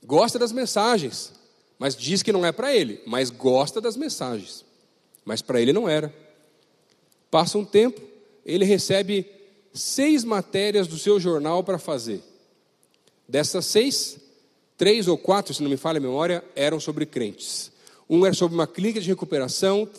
[0.06, 1.34] Gosta das mensagens,
[1.80, 4.64] mas diz que não é para ele, mas gosta das mensagens.
[5.24, 6.14] Mas para ele não era.
[7.32, 8.00] Passa um tempo,
[8.46, 9.26] ele recebe
[9.74, 12.22] seis matérias do seu jornal para fazer.
[13.28, 14.18] Dessas seis,
[14.78, 17.72] três ou quatro, se não me falha a memória, eram sobre crentes.
[18.08, 19.90] Um era sobre uma clínica de recuperação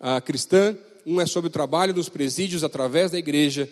[0.00, 3.68] uh, cristã, um é sobre o trabalho dos presídios através da igreja,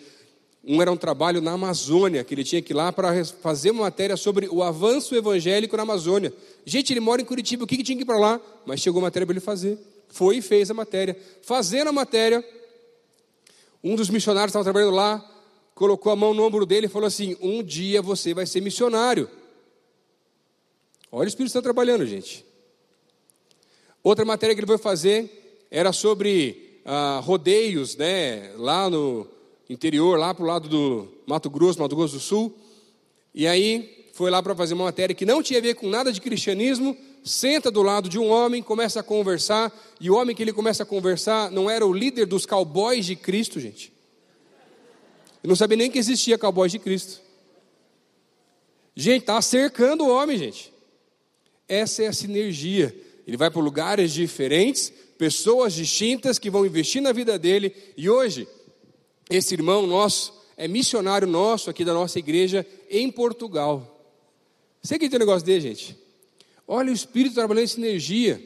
[0.67, 3.83] um era um trabalho na Amazônia, que ele tinha que ir lá para fazer uma
[3.83, 6.33] matéria sobre o avanço evangélico na Amazônia.
[6.65, 8.41] Gente, ele mora em Curitiba, o que, que tinha que ir para lá?
[8.65, 9.77] Mas chegou a matéria para ele fazer.
[10.07, 11.15] Foi e fez a matéria.
[11.43, 12.43] Fazendo a matéria,
[13.83, 15.23] um dos missionários estava trabalhando lá,
[15.75, 19.29] colocou a mão no ombro dele e falou assim: Um dia você vai ser missionário.
[21.11, 22.43] Olha o Espírito Santo trabalhando, gente.
[24.03, 29.27] Outra matéria que ele foi fazer era sobre ah, rodeios, né, lá no
[29.69, 32.55] interior, lá para o lado do Mato Grosso, Mato Grosso do Sul.
[33.33, 36.11] E aí foi lá para fazer uma matéria que não tinha a ver com nada
[36.11, 36.95] de cristianismo.
[37.23, 40.83] Senta do lado de um homem, começa a conversar, e o homem que ele começa
[40.83, 43.91] a conversar não era o líder dos cowboys de Cristo, gente.
[45.41, 47.19] Eu não sabia nem que existia cowboys de Cristo.
[48.95, 50.71] Gente, está cercando o homem, gente.
[51.67, 57.11] Essa é a sinergia ele vai para lugares diferentes, pessoas distintas que vão investir na
[57.11, 57.73] vida dele.
[57.97, 58.47] E hoje,
[59.29, 63.91] esse irmão nosso é missionário nosso aqui da nossa igreja em Portugal.
[64.81, 65.97] Você que tem um negócio dele, gente?
[66.67, 68.41] Olha o Espírito trabalhando em sinergia.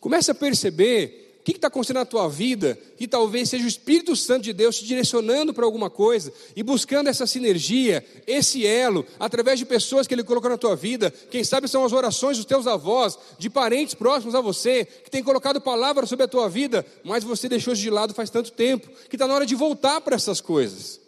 [0.00, 4.14] Comece a perceber o que está acontecendo na tua vida, que talvez seja o Espírito
[4.14, 9.58] Santo de Deus te direcionando para alguma coisa e buscando essa sinergia, esse elo, através
[9.58, 11.10] de pessoas que Ele colocou na tua vida.
[11.30, 15.22] Quem sabe são as orações dos teus avós, de parentes próximos a você, que tem
[15.22, 19.16] colocado palavras sobre a tua vida, mas você deixou de lado faz tanto tempo, que
[19.16, 21.00] está na hora de voltar para essas coisas.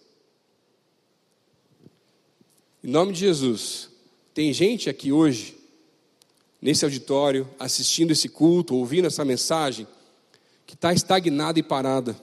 [2.83, 3.91] Em nome de Jesus,
[4.33, 5.59] tem gente aqui hoje,
[6.61, 9.87] nesse auditório, assistindo esse culto, ouvindo essa mensagem
[10.73, 12.17] que está estagnada e parada.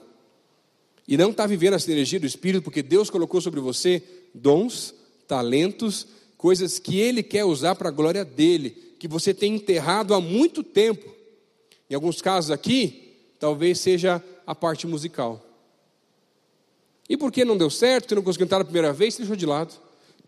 [1.06, 4.02] E não está vivendo essa energia do Espírito, porque Deus colocou sobre você
[4.34, 4.92] dons,
[5.28, 6.04] talentos,
[6.36, 10.64] coisas que Ele quer usar para a glória dEle, que você tem enterrado há muito
[10.64, 11.14] tempo.
[11.88, 15.40] Em alguns casos aqui, talvez seja a parte musical.
[17.08, 18.08] E por que não deu certo?
[18.08, 19.72] Você não conseguiu entrar na primeira vez, você deixou de lado.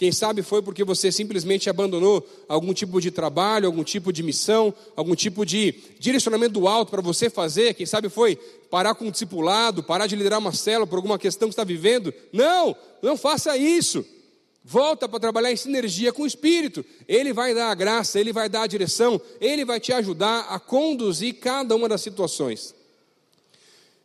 [0.03, 4.75] Quem sabe foi porque você simplesmente abandonou algum tipo de trabalho, algum tipo de missão,
[4.97, 7.73] algum tipo de direcionamento do alto para você fazer.
[7.75, 8.35] Quem sabe foi
[8.69, 12.13] parar com um discipulado, parar de liderar uma célula por alguma questão que está vivendo.
[12.33, 14.05] Não, não faça isso.
[14.65, 16.85] Volta para trabalhar em sinergia com o Espírito.
[17.07, 20.59] Ele vai dar a graça, ele vai dar a direção, ele vai te ajudar a
[20.59, 22.75] conduzir cada uma das situações.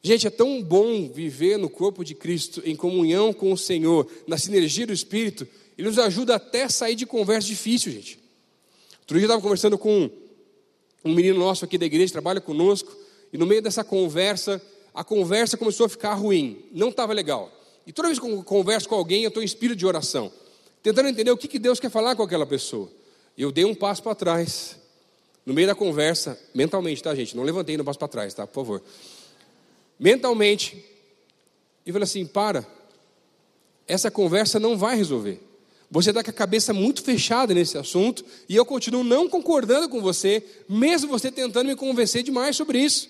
[0.03, 4.37] Gente, é tão bom viver no corpo de Cristo, em comunhão com o Senhor, na
[4.37, 8.19] sinergia do Espírito, ele nos ajuda até a sair de conversa difícil, gente.
[9.01, 10.09] Outro dia eu estava conversando com
[11.05, 12.95] um menino nosso aqui da igreja, trabalha conosco,
[13.31, 14.61] e no meio dessa conversa,
[14.93, 17.51] a conversa começou a ficar ruim, não estava legal.
[17.85, 20.31] E toda vez que eu converso com alguém, eu estou em espírito de oração,
[20.81, 22.91] tentando entender o que, que Deus quer falar com aquela pessoa.
[23.37, 24.77] E eu dei um passo para trás,
[25.45, 27.37] no meio da conversa, mentalmente, tá, gente?
[27.37, 28.45] Não levantei no passo para trás, tá?
[28.45, 28.83] Por favor.
[29.97, 30.83] Mentalmente,
[31.85, 32.67] e falei assim: para,
[33.87, 35.46] essa conversa não vai resolver.
[35.89, 40.01] Você está com a cabeça muito fechada nesse assunto e eu continuo não concordando com
[40.01, 43.09] você, mesmo você tentando me convencer demais sobre isso.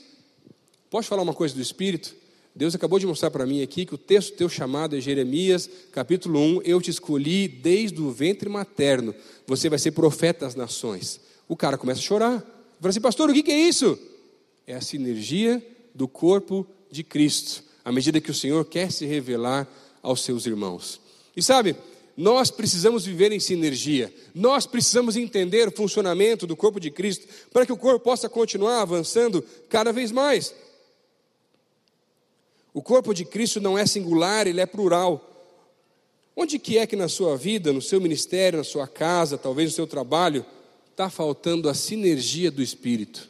[0.89, 2.15] Posso falar uma coisa do Espírito?
[2.55, 6.39] Deus acabou de mostrar para mim aqui que o texto teu chamado é Jeremias, capítulo
[6.39, 6.61] 1.
[6.63, 9.13] Eu te escolhi desde o ventre materno.
[9.45, 11.19] Você vai ser profeta das nações.
[11.47, 12.39] O cara começa a chorar.
[12.79, 13.97] Fala assim, pastor, o que é isso?
[14.65, 15.63] É a sinergia
[15.93, 19.67] do corpo de Cristo, à medida que o Senhor quer se revelar
[20.01, 20.99] aos seus irmãos.
[21.35, 21.75] E sabe,
[22.17, 24.11] nós precisamos viver em sinergia.
[24.33, 28.81] Nós precisamos entender o funcionamento do corpo de Cristo para que o corpo possa continuar
[28.81, 30.55] avançando cada vez mais.
[32.73, 35.23] O corpo de Cristo não é singular, ele é plural.
[36.35, 39.75] Onde que é que na sua vida, no seu ministério, na sua casa, talvez no
[39.75, 40.43] seu trabalho,
[40.91, 43.29] está faltando a sinergia do Espírito?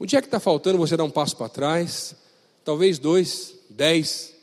[0.00, 2.16] Onde é que está faltando você dar um passo para trás?
[2.64, 4.33] Talvez dois, dez,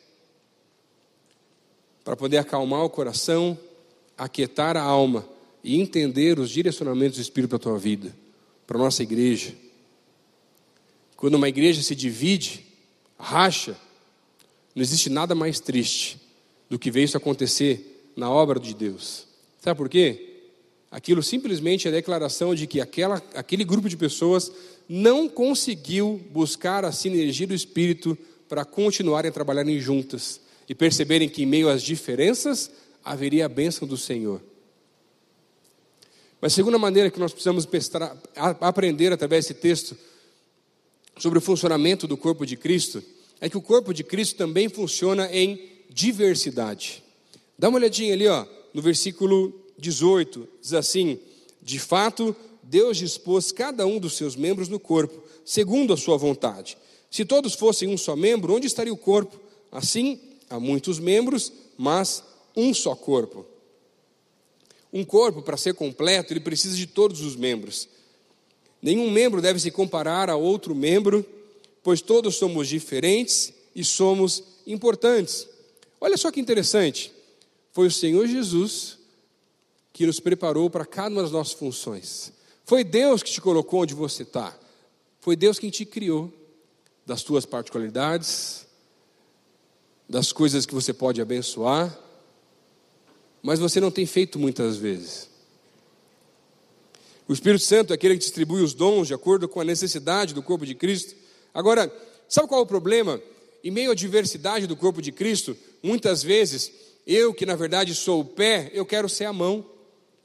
[2.04, 3.58] para poder acalmar o coração,
[4.18, 5.28] aquietar a alma
[5.64, 8.16] e entender os direcionamentos do Espírito para a tua vida,
[8.66, 9.54] para a nossa igreja.
[11.16, 12.66] Quando uma igreja se divide,
[13.18, 13.78] racha,
[14.74, 16.20] não existe nada mais triste
[16.70, 19.28] do que ver isso acontecer na obra de Deus.
[19.60, 20.30] Sabe por quê?
[20.90, 24.52] Aquilo simplesmente é a declaração de que aquela, aquele grupo de pessoas
[24.90, 28.18] não conseguiu buscar a sinergia do Espírito
[28.50, 32.72] para continuarem trabalharem juntas e perceberem que em meio às diferenças
[33.04, 34.42] haveria a bênção do Senhor.
[36.40, 37.68] Mas segunda maneira que nós precisamos
[38.60, 39.96] aprender através desse texto
[41.18, 43.04] sobre o funcionamento do corpo de Cristo
[43.40, 47.04] é que o corpo de Cristo também funciona em diversidade.
[47.58, 51.20] Dá uma olhadinha ali, ó, no versículo 18, diz assim:
[51.62, 56.78] De fato, Deus dispôs cada um dos seus membros no corpo, segundo a sua vontade.
[57.10, 59.40] Se todos fossem um só membro, onde estaria o corpo?
[59.72, 60.20] Assim,
[60.52, 62.24] há muitos membros, mas
[62.56, 63.46] um só corpo.
[64.94, 67.88] Um corpo, para ser completo, ele precisa de todos os membros.
[68.82, 71.26] Nenhum membro deve se comparar a outro membro,
[71.82, 75.48] pois todos somos diferentes e somos importantes.
[76.00, 77.12] Olha só que interessante.
[77.72, 78.98] Foi o Senhor Jesus
[79.94, 82.34] que nos preparou para cada uma das nossas funções.
[82.66, 84.58] Foi Deus que te colocou onde você está.
[85.20, 86.34] Foi Deus quem te criou,
[87.06, 88.66] das tuas particularidades,
[90.12, 91.98] das coisas que você pode abençoar,
[93.42, 95.30] mas você não tem feito muitas vezes.
[97.30, 100.44] O Espírito Santo é aquele que distribui os dons de acordo com a necessidade do
[100.44, 101.16] corpo de Cristo.
[101.54, 101.90] Agora,
[102.28, 103.22] sabe qual é o problema?
[103.64, 106.70] Em meio à diversidade do corpo de Cristo, muitas vezes,
[107.08, 109.66] eu que na verdade sou o pé, eu quero ser a mão.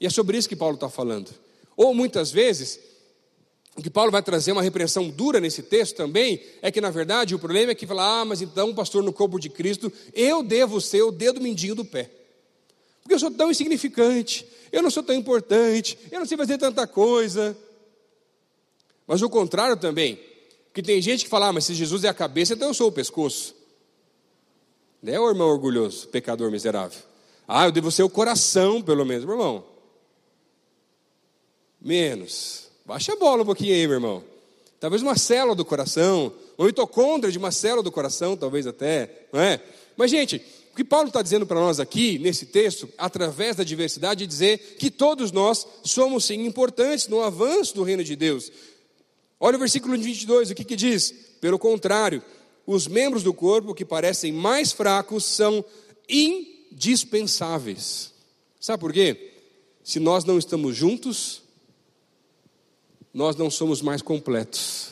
[0.01, 1.31] E é sobre isso que Paulo está falando.
[1.77, 2.77] Ou muitas vezes,
[3.77, 7.35] o que Paulo vai trazer uma repreensão dura nesse texto também é que, na verdade,
[7.35, 10.81] o problema é que fala: ah, mas então, pastor, no corpo de Cristo, eu devo
[10.81, 12.09] ser o dedo mindinho do pé.
[13.03, 16.87] Porque eu sou tão insignificante, eu não sou tão importante, eu não sei fazer tanta
[16.87, 17.55] coisa.
[19.05, 20.19] Mas o contrário também,
[20.73, 22.87] que tem gente que fala: ah, mas se Jesus é a cabeça, então eu sou
[22.87, 23.55] o pescoço.
[25.03, 26.99] Né, o irmão orgulhoso, pecador miserável?
[27.47, 29.63] Ah, eu devo ser o coração, pelo menos, meu irmão.
[31.79, 32.66] Menos.
[32.87, 34.23] Baixa a bola um pouquinho aí, meu irmão.
[34.79, 39.41] Talvez uma célula do coração, uma mitocôndria de uma célula do coração, talvez até, não
[39.41, 39.61] é?
[39.97, 44.23] Mas, gente, o que Paulo está dizendo para nós aqui, nesse texto, através da diversidade,
[44.23, 48.49] é dizer que todos nós somos, sim, importantes no avanço do reino de Deus.
[49.37, 51.11] Olha o versículo 22, o que, que diz?
[51.41, 52.23] Pelo contrário,
[52.65, 55.65] os membros do corpo que parecem mais fracos são
[56.07, 58.13] indispensáveis.
[58.61, 59.33] Sabe por quê?
[59.83, 61.45] Se nós não estamos juntos,
[63.17, 64.89] nós não somos mais completos.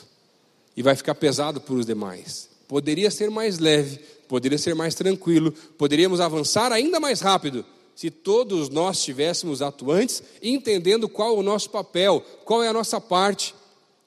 [0.76, 2.48] E vai ficar pesado para os demais.
[2.66, 8.68] Poderia ser mais leve, poderia ser mais tranquilo, poderíamos avançar ainda mais rápido se todos
[8.68, 13.54] nós estivéssemos atuantes, entendendo qual é o nosso papel, qual é a nossa parte.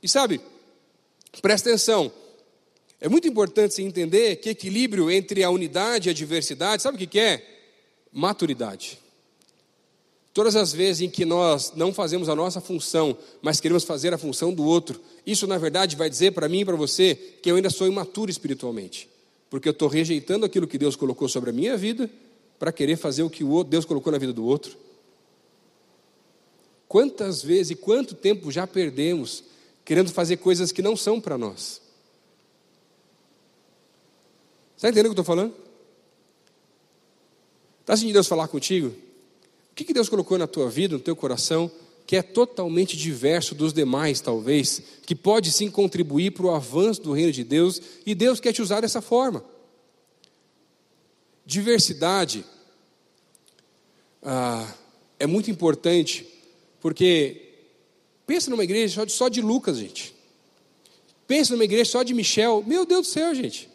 [0.04, 0.42] E sabe,
[1.42, 2.12] presta atenção,
[3.00, 7.08] é muito importante se entender que equilíbrio entre a unidade e a diversidade, sabe o
[7.08, 7.42] que é?
[8.12, 9.00] Maturidade.
[10.34, 14.18] Todas as vezes em que nós não fazemos a nossa função, mas queremos fazer a
[14.18, 17.56] função do outro, isso na verdade vai dizer para mim e para você que eu
[17.56, 19.10] ainda sou imaturo espiritualmente,
[19.50, 22.10] porque eu estou rejeitando aquilo que Deus colocou sobre a minha vida
[22.60, 24.78] para querer fazer o que o Deus colocou na vida do outro.
[26.88, 29.44] Quantas vezes e quanto tempo já perdemos
[29.84, 31.82] querendo fazer coisas que não são para nós?
[34.76, 35.54] Está entendendo o que eu estou falando?
[37.82, 39.09] Está sentindo Deus falar contigo?
[39.76, 41.72] Que, que Deus colocou na tua vida, no teu coração,
[42.06, 47.14] que é totalmente diverso dos demais, talvez, que pode sim contribuir para o avanço do
[47.14, 49.46] reino de Deus, e Deus quer te usar dessa forma.
[51.46, 52.44] Diversidade
[54.24, 54.74] ah,
[55.20, 56.26] é muito importante,
[56.80, 57.54] porque
[58.26, 60.16] pensa numa igreja só de, só de Lucas, gente.
[61.28, 62.64] Pensa numa igreja só de Michel.
[62.66, 63.70] Meu Deus do céu, gente.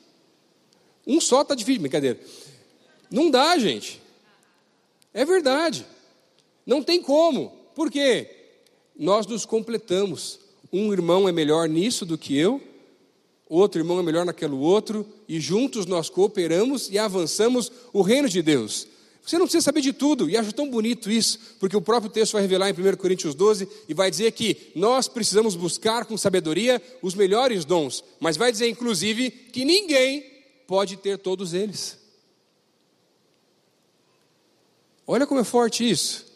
[1.07, 2.19] Um só está difícil, brincadeira.
[3.09, 4.03] Não dá, gente.
[5.15, 5.87] É verdade.
[6.67, 7.51] Não tem como.
[7.75, 8.29] Por quê?
[8.97, 10.41] Nós nos completamos.
[10.73, 12.61] Um irmão é melhor nisso do que eu,
[13.49, 18.43] outro irmão é melhor naquele outro, e juntos nós cooperamos e avançamos o reino de
[18.43, 18.89] Deus.
[19.25, 22.33] Você não precisa saber de tudo, e acho tão bonito isso, porque o próprio texto
[22.33, 26.83] vai revelar em 1 Coríntios 12 e vai dizer que nós precisamos buscar com sabedoria
[27.01, 30.25] os melhores dons, mas vai dizer inclusive que ninguém
[30.67, 32.04] pode ter todos eles.
[35.07, 36.35] Olha como é forte isso.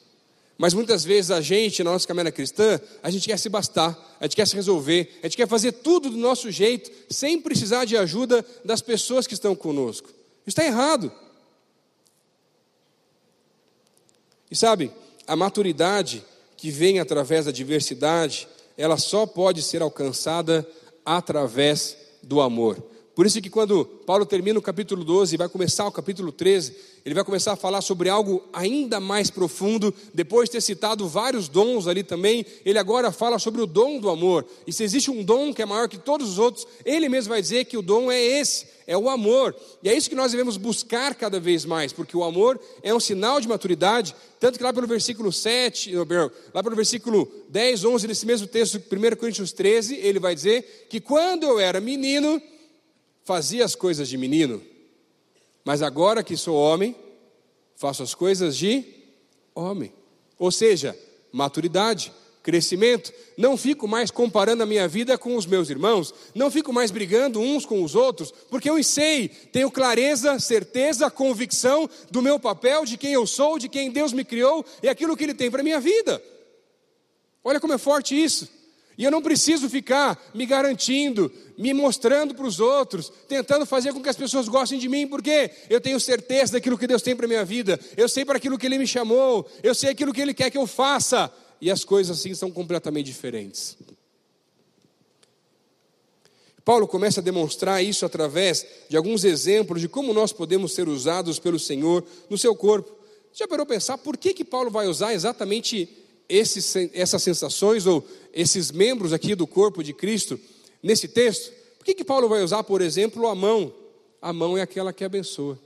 [0.58, 4.24] Mas muitas vezes a gente, na nossa caminhada cristã, a gente quer se bastar, a
[4.24, 7.96] gente quer se resolver, a gente quer fazer tudo do nosso jeito, sem precisar de
[7.96, 10.08] ajuda das pessoas que estão conosco.
[10.08, 11.12] Isso está errado.
[14.50, 14.90] E sabe,
[15.26, 16.24] a maturidade
[16.56, 20.66] que vem através da diversidade, ela só pode ser alcançada
[21.04, 22.82] através do amor.
[23.18, 26.72] Por isso que quando Paulo termina o capítulo 12 e vai começar o capítulo 13,
[27.04, 31.48] ele vai começar a falar sobre algo ainda mais profundo, depois de ter citado vários
[31.48, 34.46] dons ali também, ele agora fala sobre o dom do amor.
[34.68, 37.42] E se existe um dom que é maior que todos os outros, ele mesmo vai
[37.42, 39.52] dizer que o dom é esse, é o amor.
[39.82, 43.00] E é isso que nós devemos buscar cada vez mais, porque o amor é um
[43.00, 45.92] sinal de maturidade, tanto que lá pelo versículo 7,
[46.54, 51.00] lá pelo versículo 10, 11 desse mesmo texto, 1 Coríntios 13, ele vai dizer que
[51.00, 52.40] quando eu era menino,
[53.28, 54.62] fazia as coisas de menino,
[55.62, 56.96] mas agora que sou homem,
[57.76, 58.82] faço as coisas de
[59.54, 59.92] homem.
[60.38, 60.98] Ou seja,
[61.30, 62.10] maturidade,
[62.42, 63.12] crescimento.
[63.36, 67.38] Não fico mais comparando a minha vida com os meus irmãos, não fico mais brigando
[67.38, 72.96] uns com os outros, porque eu sei, tenho clareza, certeza, convicção do meu papel, de
[72.96, 75.64] quem eu sou, de quem Deus me criou e aquilo que Ele tem para a
[75.64, 76.22] minha vida.
[77.44, 78.48] Olha como é forte isso.
[78.98, 84.02] E eu não preciso ficar me garantindo, me mostrando para os outros, tentando fazer com
[84.02, 87.24] que as pessoas gostem de mim, porque eu tenho certeza daquilo que Deus tem para
[87.24, 90.20] a minha vida, eu sei para aquilo que Ele me chamou, eu sei aquilo que
[90.20, 93.78] Ele quer que eu faça, e as coisas assim são completamente diferentes.
[96.64, 101.38] Paulo começa a demonstrar isso através de alguns exemplos de como nós podemos ser usados
[101.38, 102.98] pelo Senhor no seu corpo.
[103.32, 105.88] Já parou pensar por que, que Paulo vai usar exatamente
[106.28, 110.38] esses, essas sensações ou esses membros aqui do corpo de Cristo
[110.82, 111.52] nesse texto?
[111.78, 113.72] Por que, que Paulo vai usar, por exemplo, a mão?
[114.20, 115.58] A mão é aquela que abençoa.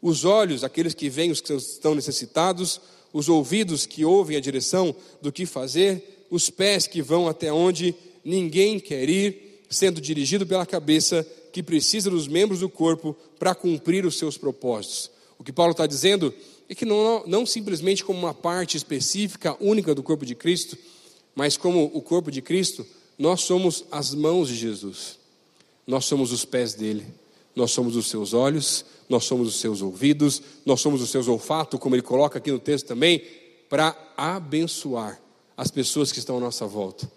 [0.00, 2.80] Os olhos, aqueles que veem os que estão necessitados,
[3.12, 7.94] os ouvidos que ouvem a direção do que fazer, os pés que vão até onde
[8.24, 14.04] ninguém quer ir, sendo dirigido pela cabeça que precisa dos membros do corpo para cumprir
[14.06, 15.10] os seus propósitos.
[15.42, 16.32] O que Paulo está dizendo
[16.68, 20.78] é que não, não simplesmente como uma parte específica, única do corpo de Cristo,
[21.34, 22.86] mas como o corpo de Cristo,
[23.18, 25.18] nós somos as mãos de Jesus,
[25.84, 27.04] nós somos os pés dele,
[27.56, 31.80] nós somos os seus olhos, nós somos os seus ouvidos, nós somos os seus olfatos,
[31.80, 33.20] como ele coloca aqui no texto também,
[33.68, 35.20] para abençoar
[35.56, 37.10] as pessoas que estão à nossa volta.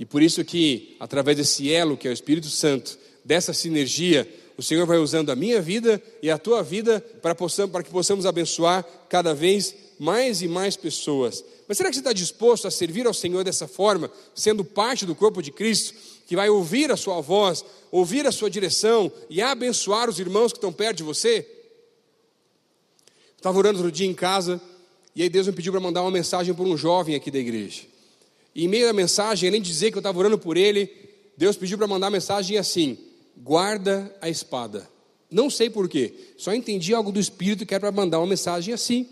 [0.00, 4.62] E por isso que, através desse elo que é o Espírito Santo, dessa sinergia, o
[4.62, 8.84] Senhor vai usando a minha vida e a tua vida para, para que possamos abençoar
[9.08, 11.44] cada vez mais e mais pessoas.
[11.68, 15.14] Mas será que você está disposto a servir ao Senhor dessa forma, sendo parte do
[15.14, 15.94] corpo de Cristo,
[16.26, 20.58] que vai ouvir a sua voz, ouvir a sua direção e abençoar os irmãos que
[20.58, 21.46] estão perto de você?
[23.36, 24.60] Estava orando outro dia em casa
[25.14, 27.82] e aí Deus me pediu para mandar uma mensagem para um jovem aqui da igreja.
[28.56, 30.90] E em meio à mensagem, além de dizer que eu estava orando por ele,
[31.36, 32.98] Deus pediu para mandar a mensagem assim:
[33.42, 34.88] guarda a espada.
[35.30, 39.06] Não sei porquê, só entendi algo do Espírito que era para mandar uma mensagem assim.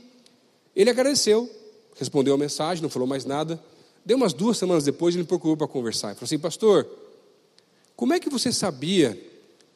[0.75, 1.51] Ele agradeceu,
[1.95, 3.62] respondeu a mensagem, não falou mais nada.
[4.05, 6.09] Deu umas duas semanas depois, ele me procurou para conversar.
[6.09, 6.87] Ele falou assim: Pastor,
[7.95, 9.19] como é que você sabia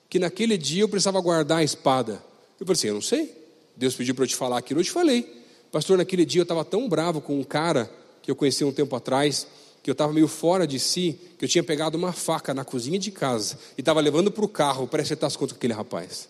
[0.08, 2.22] que naquele dia eu precisava guardar a espada?
[2.58, 3.36] Eu falei assim: Eu não sei.
[3.76, 5.40] Deus pediu para eu te falar aquilo, eu te falei.
[5.72, 7.90] Pastor, naquele dia eu estava tão bravo com um cara
[8.22, 9.46] que eu conheci um tempo atrás
[9.82, 12.98] que eu estava meio fora de si, que eu tinha pegado uma faca na cozinha
[12.98, 16.28] de casa e estava levando para o carro para acertar as contas com aquele rapaz.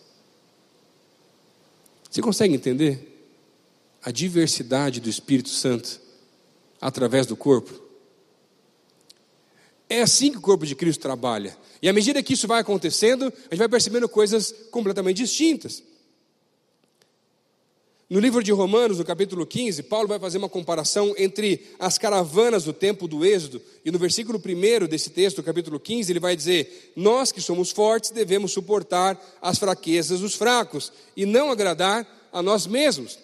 [2.09, 3.29] Você consegue entender
[4.03, 5.99] a diversidade do Espírito Santo
[6.79, 7.79] através do corpo?
[9.89, 11.57] É assim que o corpo de Cristo trabalha.
[11.81, 15.83] E à medida que isso vai acontecendo, a gente vai percebendo coisas completamente distintas.
[18.11, 22.65] No livro de Romanos, no capítulo 15, Paulo vai fazer uma comparação entre as caravanas
[22.65, 26.91] do tempo do Êxodo, e no versículo 1 desse texto, capítulo 15, ele vai dizer:
[26.93, 32.67] Nós que somos fortes devemos suportar as fraquezas dos fracos e não agradar a nós
[32.67, 33.17] mesmos.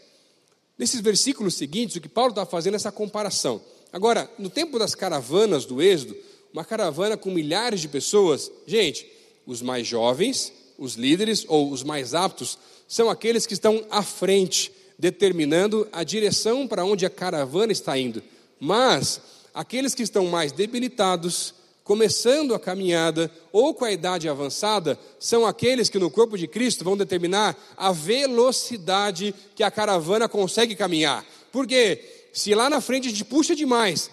[0.78, 3.60] Nesses versículos seguintes, o que Paulo está fazendo é essa comparação.
[3.92, 6.16] Agora, no tempo das caravanas do Êxodo,
[6.54, 9.06] uma caravana com milhares de pessoas, gente,
[9.46, 12.58] os mais jovens, os líderes ou os mais aptos,
[12.88, 18.24] são aqueles que estão à frente, determinando a direção para onde a caravana está indo.
[18.60, 19.22] Mas
[19.54, 25.90] aqueles que estão mais debilitados, começando a caminhada ou com a idade avançada, são aqueles
[25.90, 31.26] que no corpo de Cristo vão determinar a velocidade que a caravana consegue caminhar.
[31.52, 34.10] Porque se lá na frente a gente puxa demais,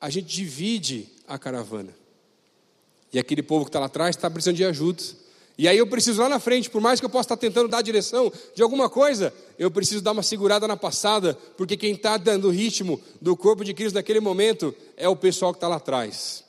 [0.00, 1.94] a gente divide a caravana.
[3.12, 5.02] E aquele povo que está lá atrás está precisando de ajuda.
[5.58, 7.78] E aí eu preciso lá na frente, por mais que eu possa estar tentando dar
[7.78, 12.16] a direção de alguma coisa, eu preciso dar uma segurada na passada, porque quem está
[12.16, 15.76] dando o ritmo do corpo de Cristo naquele momento é o pessoal que está lá
[15.76, 16.44] atrás.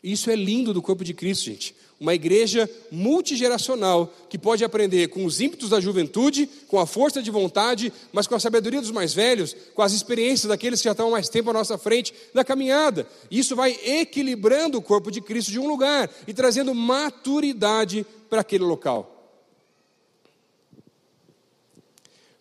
[0.00, 1.74] Isso é lindo do corpo de Cristo, gente.
[2.00, 7.30] Uma igreja multigeracional que pode aprender com os ímpetos da juventude, com a força de
[7.30, 11.10] vontade, mas com a sabedoria dos mais velhos, com as experiências daqueles que já estão
[11.10, 13.06] mais tempo à nossa frente na caminhada.
[13.28, 18.64] Isso vai equilibrando o corpo de Cristo de um lugar e trazendo maturidade para aquele
[18.64, 19.18] local.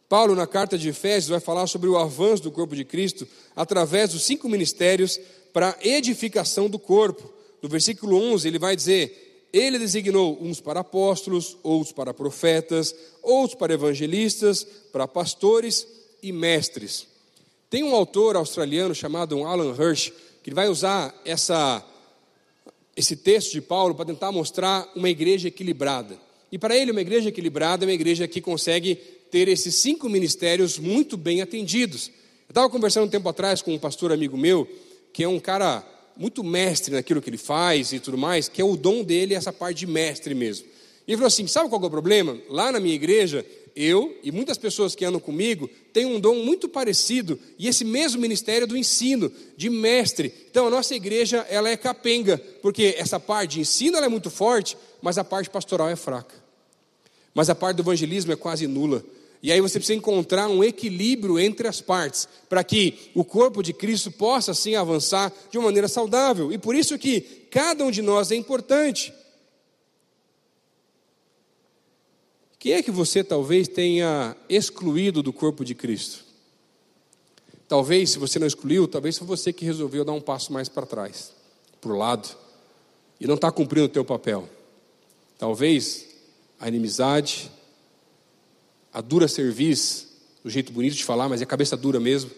[0.08, 4.12] Paulo, na carta de Efésios, vai falar sobre o avanço do corpo de Cristo através
[4.12, 5.20] dos cinco ministérios
[5.52, 7.34] para edificação do corpo.
[7.62, 12.94] No versículo 11, ele vai dizer: Ele designou uns para apóstolos, outros para profetas,
[13.24, 15.88] outros para evangelistas, para pastores
[16.22, 17.08] e mestres.
[17.70, 20.12] Tem um autor australiano chamado Alan Hirsch
[20.44, 21.84] que vai usar essa
[22.96, 26.18] esse texto de Paulo para tentar mostrar uma igreja equilibrada.
[26.52, 28.96] E para ele, uma igreja equilibrada é uma igreja que consegue
[29.30, 32.08] ter esses cinco ministérios muito bem atendidos.
[32.48, 34.68] Eu estava conversando um tempo atrás com um pastor amigo meu,
[35.14, 35.86] que é um cara
[36.18, 39.54] muito mestre naquilo que ele faz e tudo mais, que é o dom dele, essa
[39.54, 40.66] parte de mestre mesmo.
[41.08, 42.38] E ele falou assim: sabe qual é o problema?
[42.50, 43.46] Lá na minha igreja,
[43.76, 48.20] eu e muitas pessoas que andam comigo têm um dom muito parecido e esse mesmo
[48.20, 50.34] ministério do ensino, de mestre.
[50.50, 54.76] Então a nossa igreja ela é capenga, porque essa parte de ensino é muito forte,
[55.02, 56.36] mas a parte pastoral é fraca.
[57.36, 59.06] Mas a parte do evangelismo é quase nula.
[59.42, 63.74] E aí você precisa encontrar um equilíbrio entre as partes, para que o corpo de
[63.74, 66.52] Cristo possa assim avançar de uma maneira saudável.
[66.52, 67.22] E por isso que
[67.52, 69.14] cada um de nós é importante.
[72.60, 76.26] Quem é que você talvez tenha excluído do corpo de Cristo?
[77.68, 80.86] Talvez, se você não excluiu, talvez foi você que resolveu dar um passo mais para
[80.86, 81.32] trás,
[81.80, 82.30] para o lado,
[83.20, 84.50] e não está cumprindo o teu papel.
[85.38, 86.08] Talvez
[86.60, 87.52] a inimizade,
[88.98, 90.08] a dura serviço,
[90.44, 92.32] o jeito bonito de falar, mas é cabeça dura mesmo,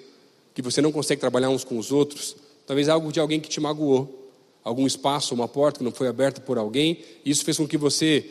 [0.53, 2.35] que você não consegue trabalhar uns com os outros.
[2.67, 4.29] Talvez algo de alguém que te magoou,
[4.61, 7.77] algum espaço, uma porta que não foi aberta por alguém, e isso fez com que
[7.77, 8.29] você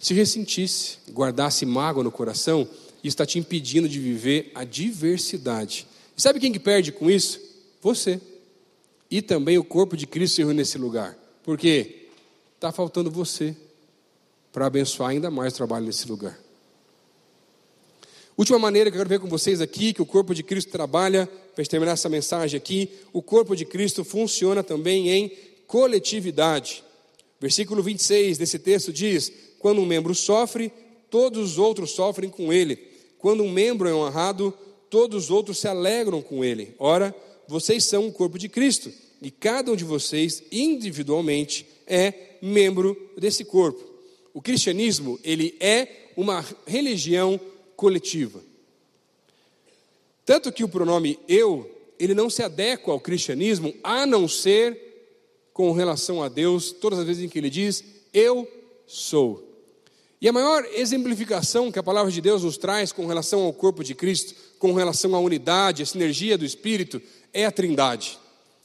[0.00, 2.62] se ressentisse, guardasse mágoa no coração,
[3.04, 5.86] isso está te impedindo de viver a diversidade.
[6.16, 7.38] E sabe quem que perde com isso?
[7.82, 8.18] Você.
[9.10, 11.18] E também o corpo de Cristo se reúne nesse lugar.
[11.42, 12.06] Porque
[12.54, 13.54] está faltando você
[14.50, 16.45] para abençoar ainda mais o trabalho nesse lugar.
[18.36, 21.26] Última maneira que eu quero ver com vocês aqui, que o corpo de Cristo trabalha,
[21.54, 25.32] para terminar essa mensagem aqui, o corpo de Cristo funciona também em
[25.66, 26.84] coletividade.
[27.40, 30.70] Versículo 26 desse texto diz: quando um membro sofre,
[31.10, 32.76] todos os outros sofrem com ele.
[33.18, 34.52] Quando um membro é honrado,
[34.90, 36.74] todos os outros se alegram com ele.
[36.78, 37.14] Ora,
[37.48, 43.46] vocês são o corpo de Cristo, e cada um de vocês, individualmente, é membro desse
[43.46, 43.82] corpo.
[44.34, 47.40] O cristianismo, ele é uma religião
[47.76, 48.40] coletiva.
[50.24, 54.86] Tanto que o pronome eu, ele não se adequa ao cristianismo, a não ser
[55.52, 58.50] com relação a Deus, todas as vezes em que ele diz eu
[58.86, 59.46] sou.
[60.20, 63.84] E a maior exemplificação que a palavra de Deus nos traz com relação ao corpo
[63.84, 67.00] de Cristo, com relação à unidade, à sinergia do Espírito,
[67.32, 68.18] é a Trindade.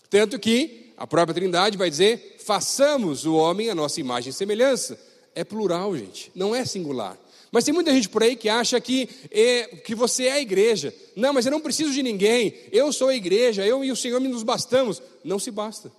[0.10, 5.00] Tanto que a própria Trindade vai dizer: façamos o homem a nossa imagem e semelhança.
[5.36, 7.18] É plural, gente, não é singular.
[7.52, 10.94] Mas tem muita gente por aí que acha que, é, que você é a igreja.
[11.16, 12.54] Não, mas eu não preciso de ninguém.
[12.72, 15.02] Eu sou a igreja, eu e o Senhor nos bastamos.
[15.24, 15.92] Não se basta.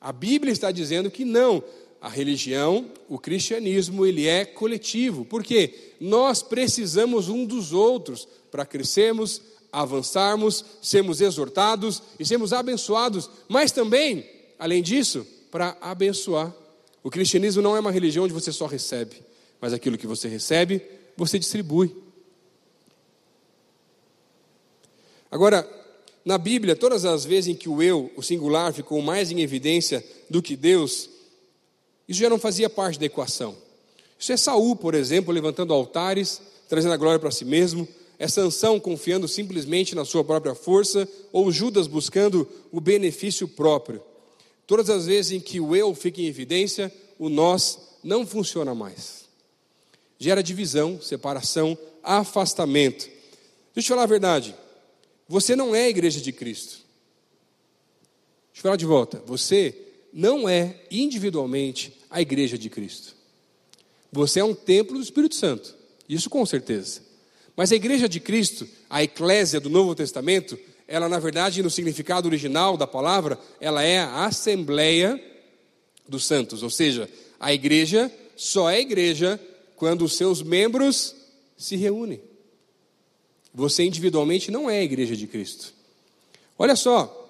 [0.00, 1.64] A Bíblia está dizendo que não
[2.04, 5.24] a religião, o cristianismo, ele é coletivo.
[5.24, 5.94] Por quê?
[5.98, 9.40] Nós precisamos um dos outros para crescermos,
[9.72, 14.28] avançarmos, sermos exortados e sermos abençoados, mas também,
[14.58, 16.54] além disso, para abençoar.
[17.02, 19.16] O cristianismo não é uma religião onde você só recebe,
[19.64, 20.82] mas aquilo que você recebe,
[21.16, 21.96] você distribui.
[25.30, 25.66] Agora,
[26.22, 30.04] na Bíblia, todas as vezes em que o eu, o singular, ficou mais em evidência
[30.28, 31.08] do que Deus,
[32.06, 33.56] isso já não fazia parte da equação.
[34.18, 37.88] Isso é Saul, por exemplo, levantando altares, trazendo a glória para si mesmo,
[38.18, 44.02] é Sansão confiando simplesmente na sua própria força, ou Judas buscando o benefício próprio.
[44.66, 49.23] Todas as vezes em que o eu fica em evidência, o nós não funciona mais.
[50.24, 53.10] Gera divisão, separação, afastamento.
[53.74, 54.54] Deixa eu falar a verdade.
[55.28, 56.78] Você não é a igreja de Cristo.
[58.50, 59.22] Deixa eu falar de volta.
[59.26, 59.76] Você
[60.14, 63.14] não é individualmente a igreja de Cristo.
[64.10, 65.76] Você é um templo do Espírito Santo.
[66.08, 67.02] Isso com certeza.
[67.54, 70.58] Mas a igreja de Cristo, a eclésia do Novo Testamento,
[70.88, 75.22] ela na verdade, no significado original da palavra, ela é a assembleia
[76.08, 79.38] dos santos, ou seja, a igreja só é igreja
[79.84, 81.14] quando os seus membros
[81.58, 82.18] se reúnem.
[83.52, 85.74] Você individualmente não é a igreja de Cristo.
[86.58, 87.20] Olha só,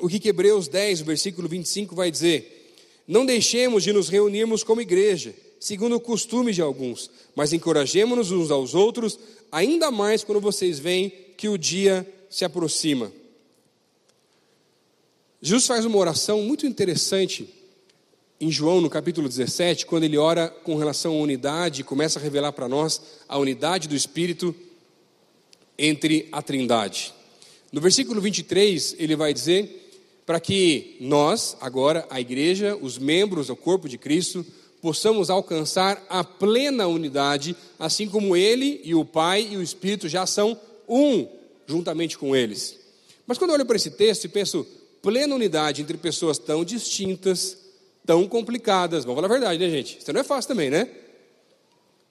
[0.00, 2.74] o que, Hebreus 10, versículo 25 vai dizer:
[3.06, 8.50] Não deixemos de nos reunirmos como igreja, segundo o costume de alguns, mas encorajemos-nos uns
[8.50, 9.18] aos outros,
[9.52, 13.12] ainda mais quando vocês veem que o dia se aproxima.
[15.42, 17.57] Jesus faz uma oração muito interessante
[18.40, 22.52] em João, no capítulo 17, quando ele ora com relação à unidade, começa a revelar
[22.52, 24.54] para nós a unidade do Espírito
[25.76, 27.12] entre a Trindade.
[27.72, 29.86] No versículo 23, ele vai dizer
[30.24, 34.46] para que nós, agora, a igreja, os membros, o corpo de Cristo,
[34.80, 40.26] possamos alcançar a plena unidade, assim como ele e o Pai e o Espírito já
[40.26, 40.58] são
[40.88, 41.26] um,
[41.66, 42.78] juntamente com eles.
[43.26, 44.66] Mas quando eu olho para esse texto e penso
[45.02, 47.67] plena unidade entre pessoas tão distintas,
[48.08, 49.98] tão complicadas, vamos falar a verdade, né, gente?
[49.98, 50.88] Isso não é fácil também, né?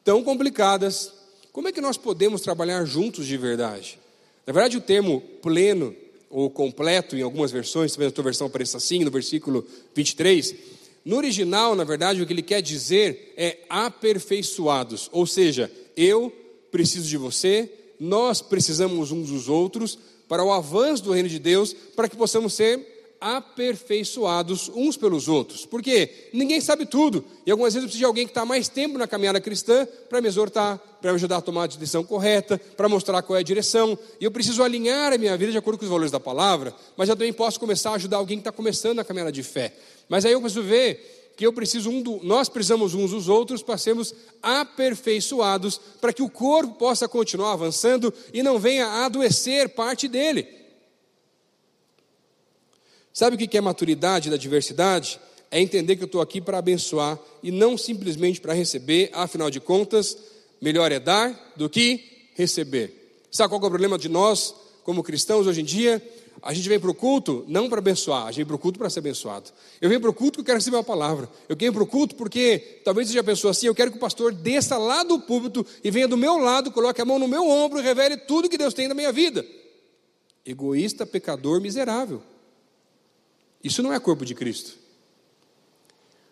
[0.04, 1.12] Tão complicadas,
[1.52, 3.98] como é que nós podemos trabalhar juntos de verdade?
[4.46, 5.96] Na verdade, o termo pleno
[6.30, 10.54] ou completo em algumas versões, talvez a tua versão apareça assim, no versículo 23.
[11.04, 16.32] No original, na verdade, o que ele quer dizer é aperfeiçoados, ou seja, eu
[16.70, 21.74] preciso de você, nós precisamos uns dos outros para o avanço do reino de Deus,
[21.74, 25.66] para que possamos ser aperfeiçoados uns pelos outros.
[25.66, 27.26] Porque ninguém sabe tudo.
[27.46, 30.22] E algumas vezes eu preciso de alguém que está mais tempo na caminhada cristã para
[30.22, 33.44] me exortar, para me ajudar a tomar a decisão correta, para mostrar qual é a
[33.44, 33.98] direção.
[34.20, 37.10] E eu preciso alinhar a minha vida de acordo com os valores da palavra, mas
[37.10, 39.74] eu também posso começar a ajudar alguém que está começando a caminhada de fé.
[40.10, 43.62] Mas aí eu preciso ver que eu preciso um do, nós precisamos uns dos outros
[43.62, 50.08] para sermos aperfeiçoados, para que o corpo possa continuar avançando e não venha adoecer parte
[50.08, 50.57] dele.
[53.18, 55.20] Sabe o que é maturidade da diversidade?
[55.50, 59.60] É entender que eu estou aqui para abençoar e não simplesmente para receber, afinal de
[59.60, 60.16] contas,
[60.62, 63.26] melhor é dar do que receber.
[63.32, 64.54] Sabe qual é o problema de nós,
[64.84, 66.00] como cristãos, hoje em dia?
[66.44, 68.78] A gente vem para o culto não para abençoar, a gente vem para o culto
[68.78, 69.50] para ser abençoado.
[69.82, 71.28] Eu venho para o culto porque eu quero receber uma palavra.
[71.50, 74.00] Eu venho para o culto porque talvez seja a pessoa assim, eu quero que o
[74.00, 77.50] pastor desça lá do púlpito e venha do meu lado, coloque a mão no meu
[77.50, 79.44] ombro e revele tudo que Deus tem na minha vida.
[80.46, 82.22] Egoísta, pecador, miserável.
[83.68, 84.78] Isso não é corpo de Cristo.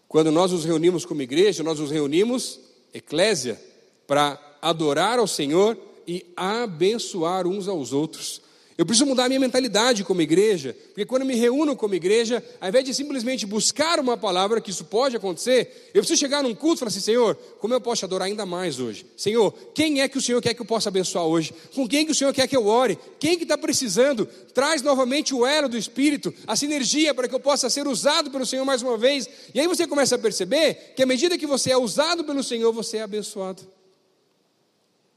[0.07, 2.59] Quando nós nos reunimos como igreja, nós nos reunimos,
[2.93, 3.61] eclésia,
[4.07, 5.77] para adorar ao Senhor
[6.07, 8.41] e abençoar uns aos outros.
[8.77, 12.43] Eu preciso mudar a minha mentalidade como igreja, porque quando eu me reúno como igreja,
[12.59, 16.53] ao invés de simplesmente buscar uma palavra, que isso pode acontecer, eu preciso chegar num
[16.53, 19.05] culto e falar assim: Senhor, como eu posso te adorar ainda mais hoje?
[19.15, 21.53] Senhor, quem é que o Senhor quer que eu possa abençoar hoje?
[21.73, 22.99] Com quem que o Senhor quer que eu ore?
[23.17, 24.25] Quem que está precisando?
[24.53, 28.45] Traz novamente o elo do Espírito, a sinergia para que eu possa ser usado pelo
[28.45, 29.29] Senhor mais uma vez.
[29.53, 32.73] E aí você começa a perceber que à medida que você é usado pelo Senhor,
[32.73, 33.65] você é abençoado.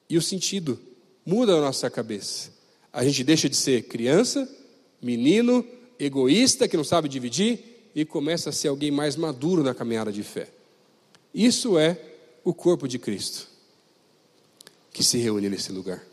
[0.09, 0.79] E o sentido
[1.27, 2.58] muda na nossa cabeça.
[2.99, 4.53] A gente deixa de ser criança,
[5.01, 5.65] menino,
[6.01, 10.25] egoísta, que não sabe dividir, e começa a ser alguém mais maduro na caminhada de
[10.25, 10.49] fé.
[11.33, 11.97] Isso é
[12.43, 13.47] o corpo de Cristo
[14.93, 16.05] que se reúne nesse lugar.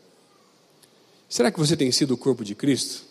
[1.28, 3.04] Será que você tem sido o corpo de Cristo?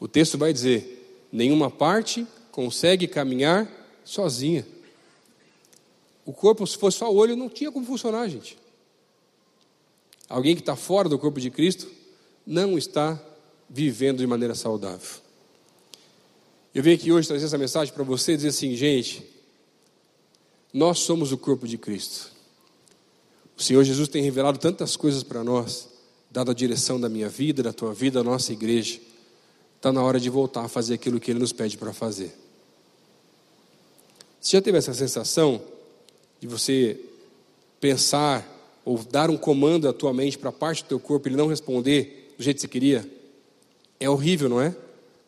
[0.00, 3.70] O texto vai dizer: nenhuma parte consegue caminhar
[4.04, 4.66] sozinha.
[6.26, 8.58] O corpo, se fosse só o olho, não tinha como funcionar, gente.
[10.30, 11.90] Alguém que está fora do corpo de Cristo
[12.46, 13.20] não está
[13.68, 15.20] vivendo de maneira saudável.
[16.72, 19.26] Eu venho aqui hoje trazer essa mensagem para você dizer assim, gente,
[20.72, 22.30] nós somos o corpo de Cristo.
[23.56, 25.88] O Senhor Jesus tem revelado tantas coisas para nós,
[26.30, 29.00] dado a direção da minha vida, da tua vida, da nossa igreja.
[29.76, 32.32] Está na hora de voltar a fazer aquilo que Ele nos pede para fazer.
[34.40, 35.60] Você já teve essa sensação
[36.40, 37.00] de você
[37.80, 38.59] pensar
[38.90, 41.46] ou dar um comando à tua mente para parte do teu corpo e ele não
[41.46, 43.08] responder do jeito que você queria,
[44.00, 44.74] é horrível, não é?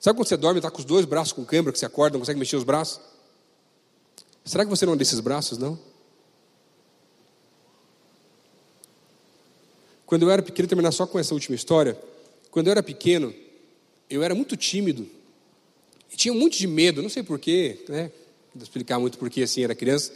[0.01, 2.15] Sabe quando você dorme e está com os dois braços com câimbra, que você acorda,
[2.15, 3.01] não consegue mexer os braços?
[4.45, 5.79] Será que você não é desses braços, não?
[10.07, 11.97] Quando eu era pequeno, terminar só com essa última história.
[12.51, 13.33] Quando eu era pequeno,
[14.11, 15.09] eu era muito tímido
[16.13, 18.11] e tinha muito de medo, não sei porquê, né?
[18.53, 20.13] Vou explicar muito porquê assim era criança.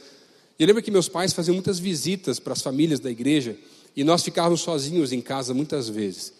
[0.59, 3.57] E eu lembro que meus pais faziam muitas visitas para as famílias da igreja
[3.95, 6.33] e nós ficávamos sozinhos em casa muitas vezes.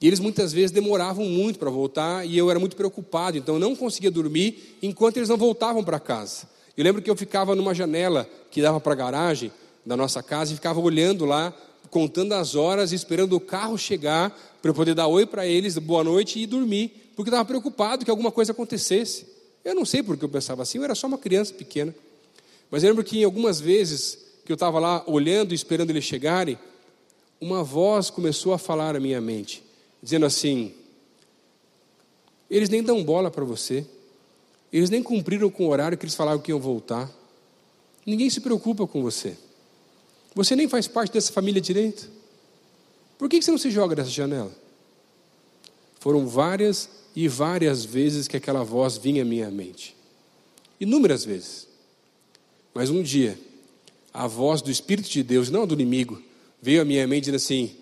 [0.00, 3.60] E eles muitas vezes demoravam muito para voltar e eu era muito preocupado, então eu
[3.60, 6.48] não conseguia dormir enquanto eles não voltavam para casa.
[6.76, 9.52] Eu lembro que eu ficava numa janela que dava para a garagem
[9.84, 11.54] da nossa casa e ficava olhando lá,
[11.90, 14.30] contando as horas, esperando o carro chegar
[14.62, 18.10] para eu poder dar oi para eles, boa noite e dormir, porque estava preocupado que
[18.10, 19.26] alguma coisa acontecesse.
[19.64, 21.94] Eu não sei porque eu pensava assim, eu era só uma criança pequena.
[22.70, 26.04] Mas eu lembro que em algumas vezes que eu estava lá olhando e esperando eles
[26.04, 26.58] chegarem,
[27.40, 29.62] uma voz começou a falar à minha mente
[30.02, 30.74] dizendo assim:
[32.50, 33.86] eles nem dão bola para você,
[34.72, 37.10] eles nem cumpriram com o horário que eles falaram que iam voltar,
[38.04, 39.36] ninguém se preocupa com você,
[40.34, 42.10] você nem faz parte dessa família direito,
[43.18, 44.52] por que você não se joga dessa janela?
[45.98, 49.94] Foram várias e várias vezes que aquela voz vinha à minha mente,
[50.80, 51.68] inúmeras vezes,
[52.74, 53.38] mas um dia,
[54.12, 56.22] a voz do Espírito de Deus, não do inimigo,
[56.60, 57.76] veio à minha mente dizendo assim: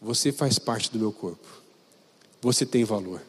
[0.00, 1.46] você faz parte do meu corpo.
[2.40, 3.22] Você tem valor.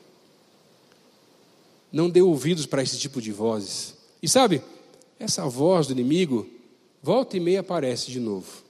[1.92, 3.94] Não dê ouvidos para esse tipo de vozes.
[4.22, 4.64] E sabe,
[5.20, 6.48] essa voz do inimigo,
[7.02, 8.64] volta e meia aparece de novo.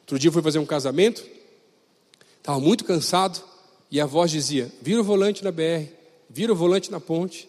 [0.00, 1.24] Outro dia eu fui fazer um casamento,
[2.38, 3.40] estava muito cansado,
[3.90, 5.86] e a voz dizia: vira o volante na BR,
[6.28, 7.48] vira o volante na ponte.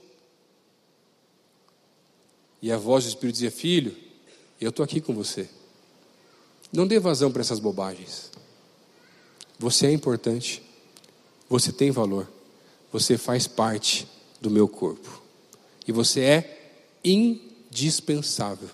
[2.63, 3.93] E a voz do Espírito dizia: Filho,
[4.59, 5.49] eu estou aqui com você.
[6.71, 8.31] Não dê vazão para essas bobagens.
[9.59, 10.63] Você é importante.
[11.49, 12.25] Você tem valor.
[12.89, 14.07] Você faz parte
[14.39, 15.21] do meu corpo.
[15.85, 16.71] E você é
[17.03, 18.69] indispensável.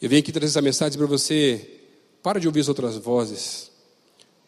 [0.00, 1.78] Eu vim aqui trazer essa mensagem para você.
[2.22, 3.70] Para de ouvir as outras vozes.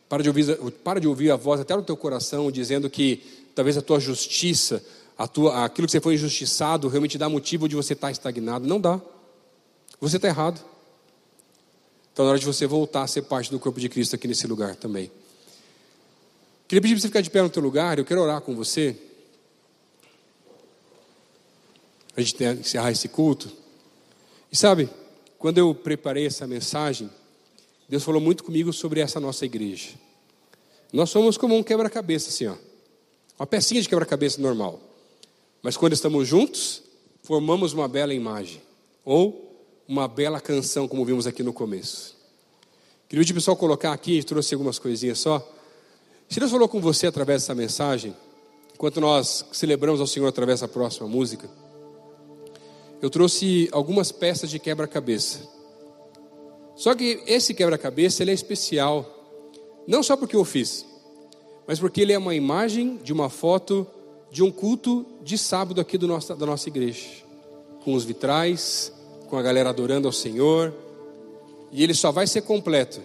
[0.08, 3.22] Para de, ouvir, para de ouvir a voz até no teu coração dizendo que
[3.54, 4.82] talvez a tua justiça,
[5.26, 8.68] tua, aquilo que você foi injustiçado, realmente dá motivo de você estar estagnado.
[8.68, 9.00] Não dá.
[10.00, 10.64] Você está errado.
[12.12, 14.46] Então é hora de você voltar a ser parte do corpo de Cristo aqui nesse
[14.46, 15.10] lugar também.
[16.68, 18.96] Queria pedir para você ficar de pé no teu lugar, eu quero orar com você.
[22.16, 23.50] A gente encerrar esse culto.
[24.52, 24.88] E sabe,
[25.38, 27.10] quando eu preparei essa mensagem,
[27.88, 29.90] Deus falou muito comigo sobre essa nossa igreja.
[30.92, 32.56] Nós somos como um quebra-cabeça, assim, ó.
[33.38, 34.87] Uma pecinha de quebra-cabeça normal.
[35.62, 36.82] Mas quando estamos juntos,
[37.22, 38.62] formamos uma bela imagem.
[39.04, 39.48] Ou
[39.86, 42.16] uma bela canção, como vimos aqui no começo.
[43.08, 45.46] Queria o pessoal colocar aqui, trouxe algumas coisinhas só.
[46.28, 48.14] Se Deus falou com você através dessa mensagem,
[48.74, 51.48] enquanto nós celebramos ao Senhor através da próxima música,
[53.00, 55.40] eu trouxe algumas peças de quebra-cabeça.
[56.76, 59.06] Só que esse quebra-cabeça ele é especial,
[59.86, 60.84] não só porque eu fiz,
[61.66, 63.86] mas porque ele é uma imagem de uma foto
[64.30, 67.06] de um culto de sábado aqui nosso, da nossa igreja,
[67.82, 68.92] com os vitrais,
[69.28, 70.74] com a galera adorando ao Senhor.
[71.70, 73.00] E ele só vai ser completo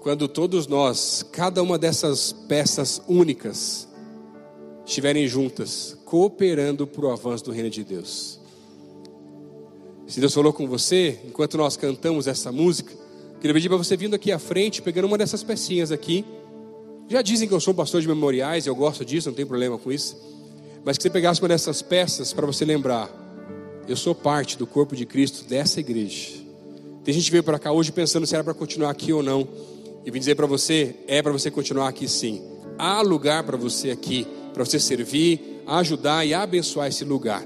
[0.00, 3.88] quando todos nós, cada uma dessas peças únicas,
[4.84, 8.38] estiverem juntas, cooperando para o avanço do reino de Deus.
[10.06, 12.94] Se Deus falou com você, enquanto nós cantamos essa música,
[13.40, 16.24] queria pedir para você vindo aqui à frente, pegando uma dessas pecinhas aqui.
[17.08, 19.92] Já dizem que eu sou pastor de memoriais, eu gosto disso, não tem problema com
[19.92, 20.16] isso.
[20.84, 23.26] Mas que você pegasse uma dessas peças para você lembrar
[23.88, 26.30] eu sou parte do corpo de Cristo dessa igreja.
[27.04, 29.46] Tem gente que veio para cá hoje pensando se era para continuar aqui ou não.
[30.04, 32.42] E vim dizer para você, é para você continuar aqui sim.
[32.78, 37.44] Há lugar para você aqui, para você servir, ajudar e abençoar esse lugar.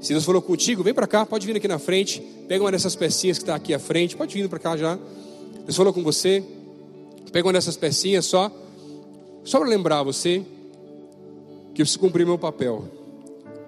[0.00, 2.20] Se Deus falou contigo, vem para cá, pode vir aqui na frente.
[2.46, 4.98] Pega uma dessas pecinhas que está aqui à frente, pode vir para cá já.
[5.64, 6.42] Deus falou com você,
[7.32, 8.50] pega uma dessas pecinhas só,
[9.44, 10.44] só para lembrar você
[11.74, 12.84] que eu preciso cumprir meu papel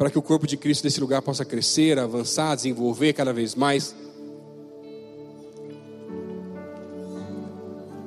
[0.03, 3.95] para que o corpo de Cristo desse lugar possa crescer, avançar, desenvolver cada vez mais.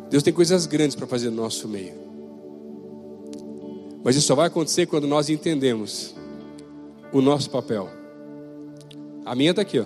[0.10, 1.94] Deus tem coisas grandes para fazer no nosso meio.
[4.04, 6.14] Mas isso só vai acontecer quando nós entendemos
[7.12, 7.90] o nosso papel.
[9.26, 9.86] A minha está aqui, ó.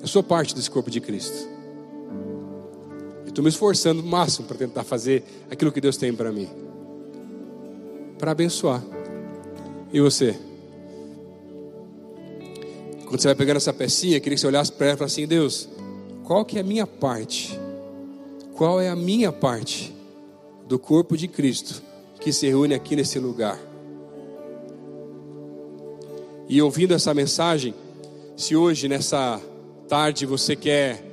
[0.00, 1.49] Eu sou parte desse corpo de Cristo.
[3.30, 6.48] Estou me esforçando o máximo para tentar fazer aquilo que Deus tem para mim.
[8.18, 8.82] Para abençoar.
[9.92, 10.36] E você?
[13.06, 15.28] Quando você vai pegando essa pecinha, queria que você olhasse para ela e falasse assim:
[15.28, 15.68] Deus,
[16.24, 17.56] qual que é a minha parte?
[18.56, 19.94] Qual é a minha parte
[20.66, 21.82] do corpo de Cristo
[22.20, 23.58] que se reúne aqui nesse lugar?
[26.48, 27.74] E ouvindo essa mensagem,
[28.36, 29.40] se hoje, nessa
[29.88, 31.09] tarde, você quer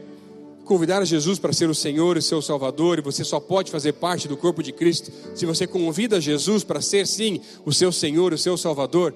[0.67, 4.27] convidar Jesus para ser o Senhor e seu Salvador, e você só pode fazer parte
[4.27, 8.37] do corpo de Cristo se você convida Jesus para ser, sim, o seu Senhor, o
[8.37, 9.13] seu Salvador.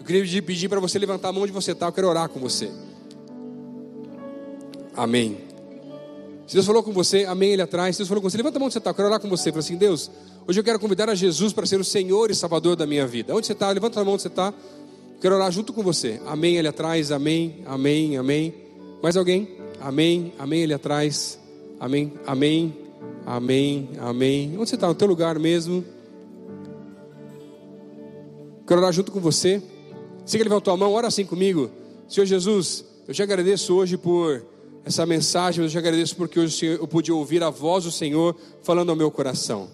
[0.00, 2.40] Eu queria pedir para você levantar a mão onde você está, eu quero orar com
[2.40, 2.70] você.
[4.96, 5.38] Amém.
[6.46, 7.96] Se Deus falou com você, amém, ele atrás.
[7.96, 9.28] Se Deus falou com você, levanta a mão onde você está, eu quero orar com
[9.28, 9.50] você.
[9.50, 10.10] Fala assim, Deus,
[10.46, 13.34] hoje eu quero convidar a Jesus para ser o Senhor e Salvador da minha vida.
[13.34, 13.70] Onde você está?
[13.70, 14.52] Levanta a mão onde você está.
[15.20, 16.20] Quero orar junto com você.
[16.26, 18.54] Amém, ele atrás, amém, amém, amém.
[19.02, 19.63] Mais alguém?
[19.84, 21.38] Amém, amém, ele atrás.
[21.78, 22.74] Amém, amém,
[23.26, 24.56] amém, amém.
[24.56, 24.88] Onde você está?
[24.88, 25.84] No teu lugar mesmo.
[28.66, 29.62] Quero orar junto com você.
[30.24, 31.70] Você que levantou a mão, ora assim comigo.
[32.08, 34.42] Senhor Jesus, eu te agradeço hoje por
[34.86, 38.88] essa mensagem, eu te agradeço porque hoje eu pude ouvir a voz do Senhor falando
[38.88, 39.68] ao meu coração.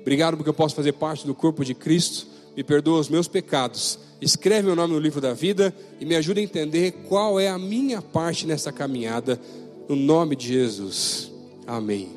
[0.00, 2.26] Obrigado porque eu posso fazer parte do corpo de Cristo.
[2.56, 4.00] Me perdoa os meus pecados.
[4.24, 7.58] Escreve meu nome no livro da vida e me ajuda a entender qual é a
[7.58, 9.38] minha parte nessa caminhada.
[9.86, 11.30] No nome de Jesus.
[11.66, 12.08] Amém.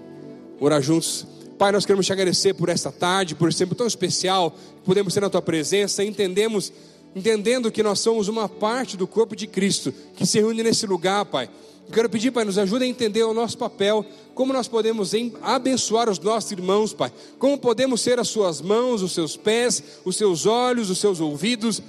[0.58, 1.28] Orar juntos.
[1.58, 4.56] Pai, nós queremos te agradecer por esta tarde, por esse tempo tão especial,
[4.86, 6.72] podemos ser na tua presença, entendemos,
[7.14, 11.26] entendendo que nós somos uma parte do corpo de Cristo, que se reúne nesse lugar,
[11.26, 11.50] Pai.
[11.88, 16.10] Eu quero pedir, Pai, nos ajude a entender o nosso papel, como nós podemos abençoar
[16.10, 17.12] os nossos irmãos, Pai.
[17.38, 21.82] Como podemos ser as suas mãos, os seus pés, os seus olhos, os seus ouvidos.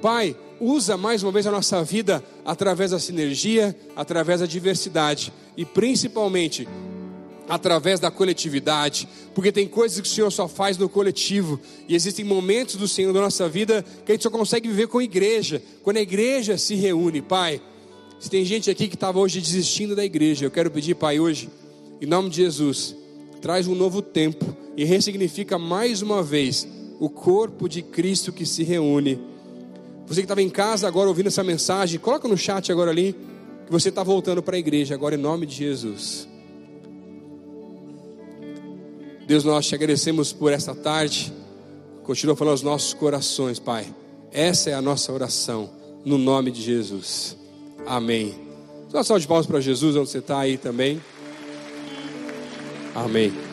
[0.00, 5.64] Pai, usa mais uma vez a nossa vida através da sinergia, através da diversidade e
[5.64, 6.68] principalmente
[7.48, 11.58] através da coletividade, porque tem coisas que o Senhor só faz no coletivo,
[11.88, 14.98] e existem momentos do Senhor na nossa vida que a gente só consegue viver com
[14.98, 17.60] a igreja, quando a igreja se reúne, Pai.
[18.20, 21.48] Se tem gente aqui que estava hoje desistindo da igreja, eu quero pedir, Pai, hoje,
[22.00, 22.94] em nome de Jesus,
[23.40, 24.44] traz um novo tempo
[24.76, 26.68] e ressignifica mais uma vez
[27.00, 29.18] o corpo de Cristo que se reúne.
[30.08, 33.14] Você que estava em casa agora ouvindo essa mensagem, coloca no chat agora ali
[33.66, 36.26] que você está voltando para a igreja agora em nome de Jesus.
[39.26, 41.30] Deus, nós te agradecemos por esta tarde.
[42.02, 43.86] Continua falando aos nossos corações, Pai.
[44.32, 45.68] Essa é a nossa oração,
[46.02, 47.36] no nome de Jesus.
[47.86, 48.34] Amém.
[48.90, 51.02] Uma salva de palmas para Jesus, onde você está aí também.
[52.94, 53.47] Amém.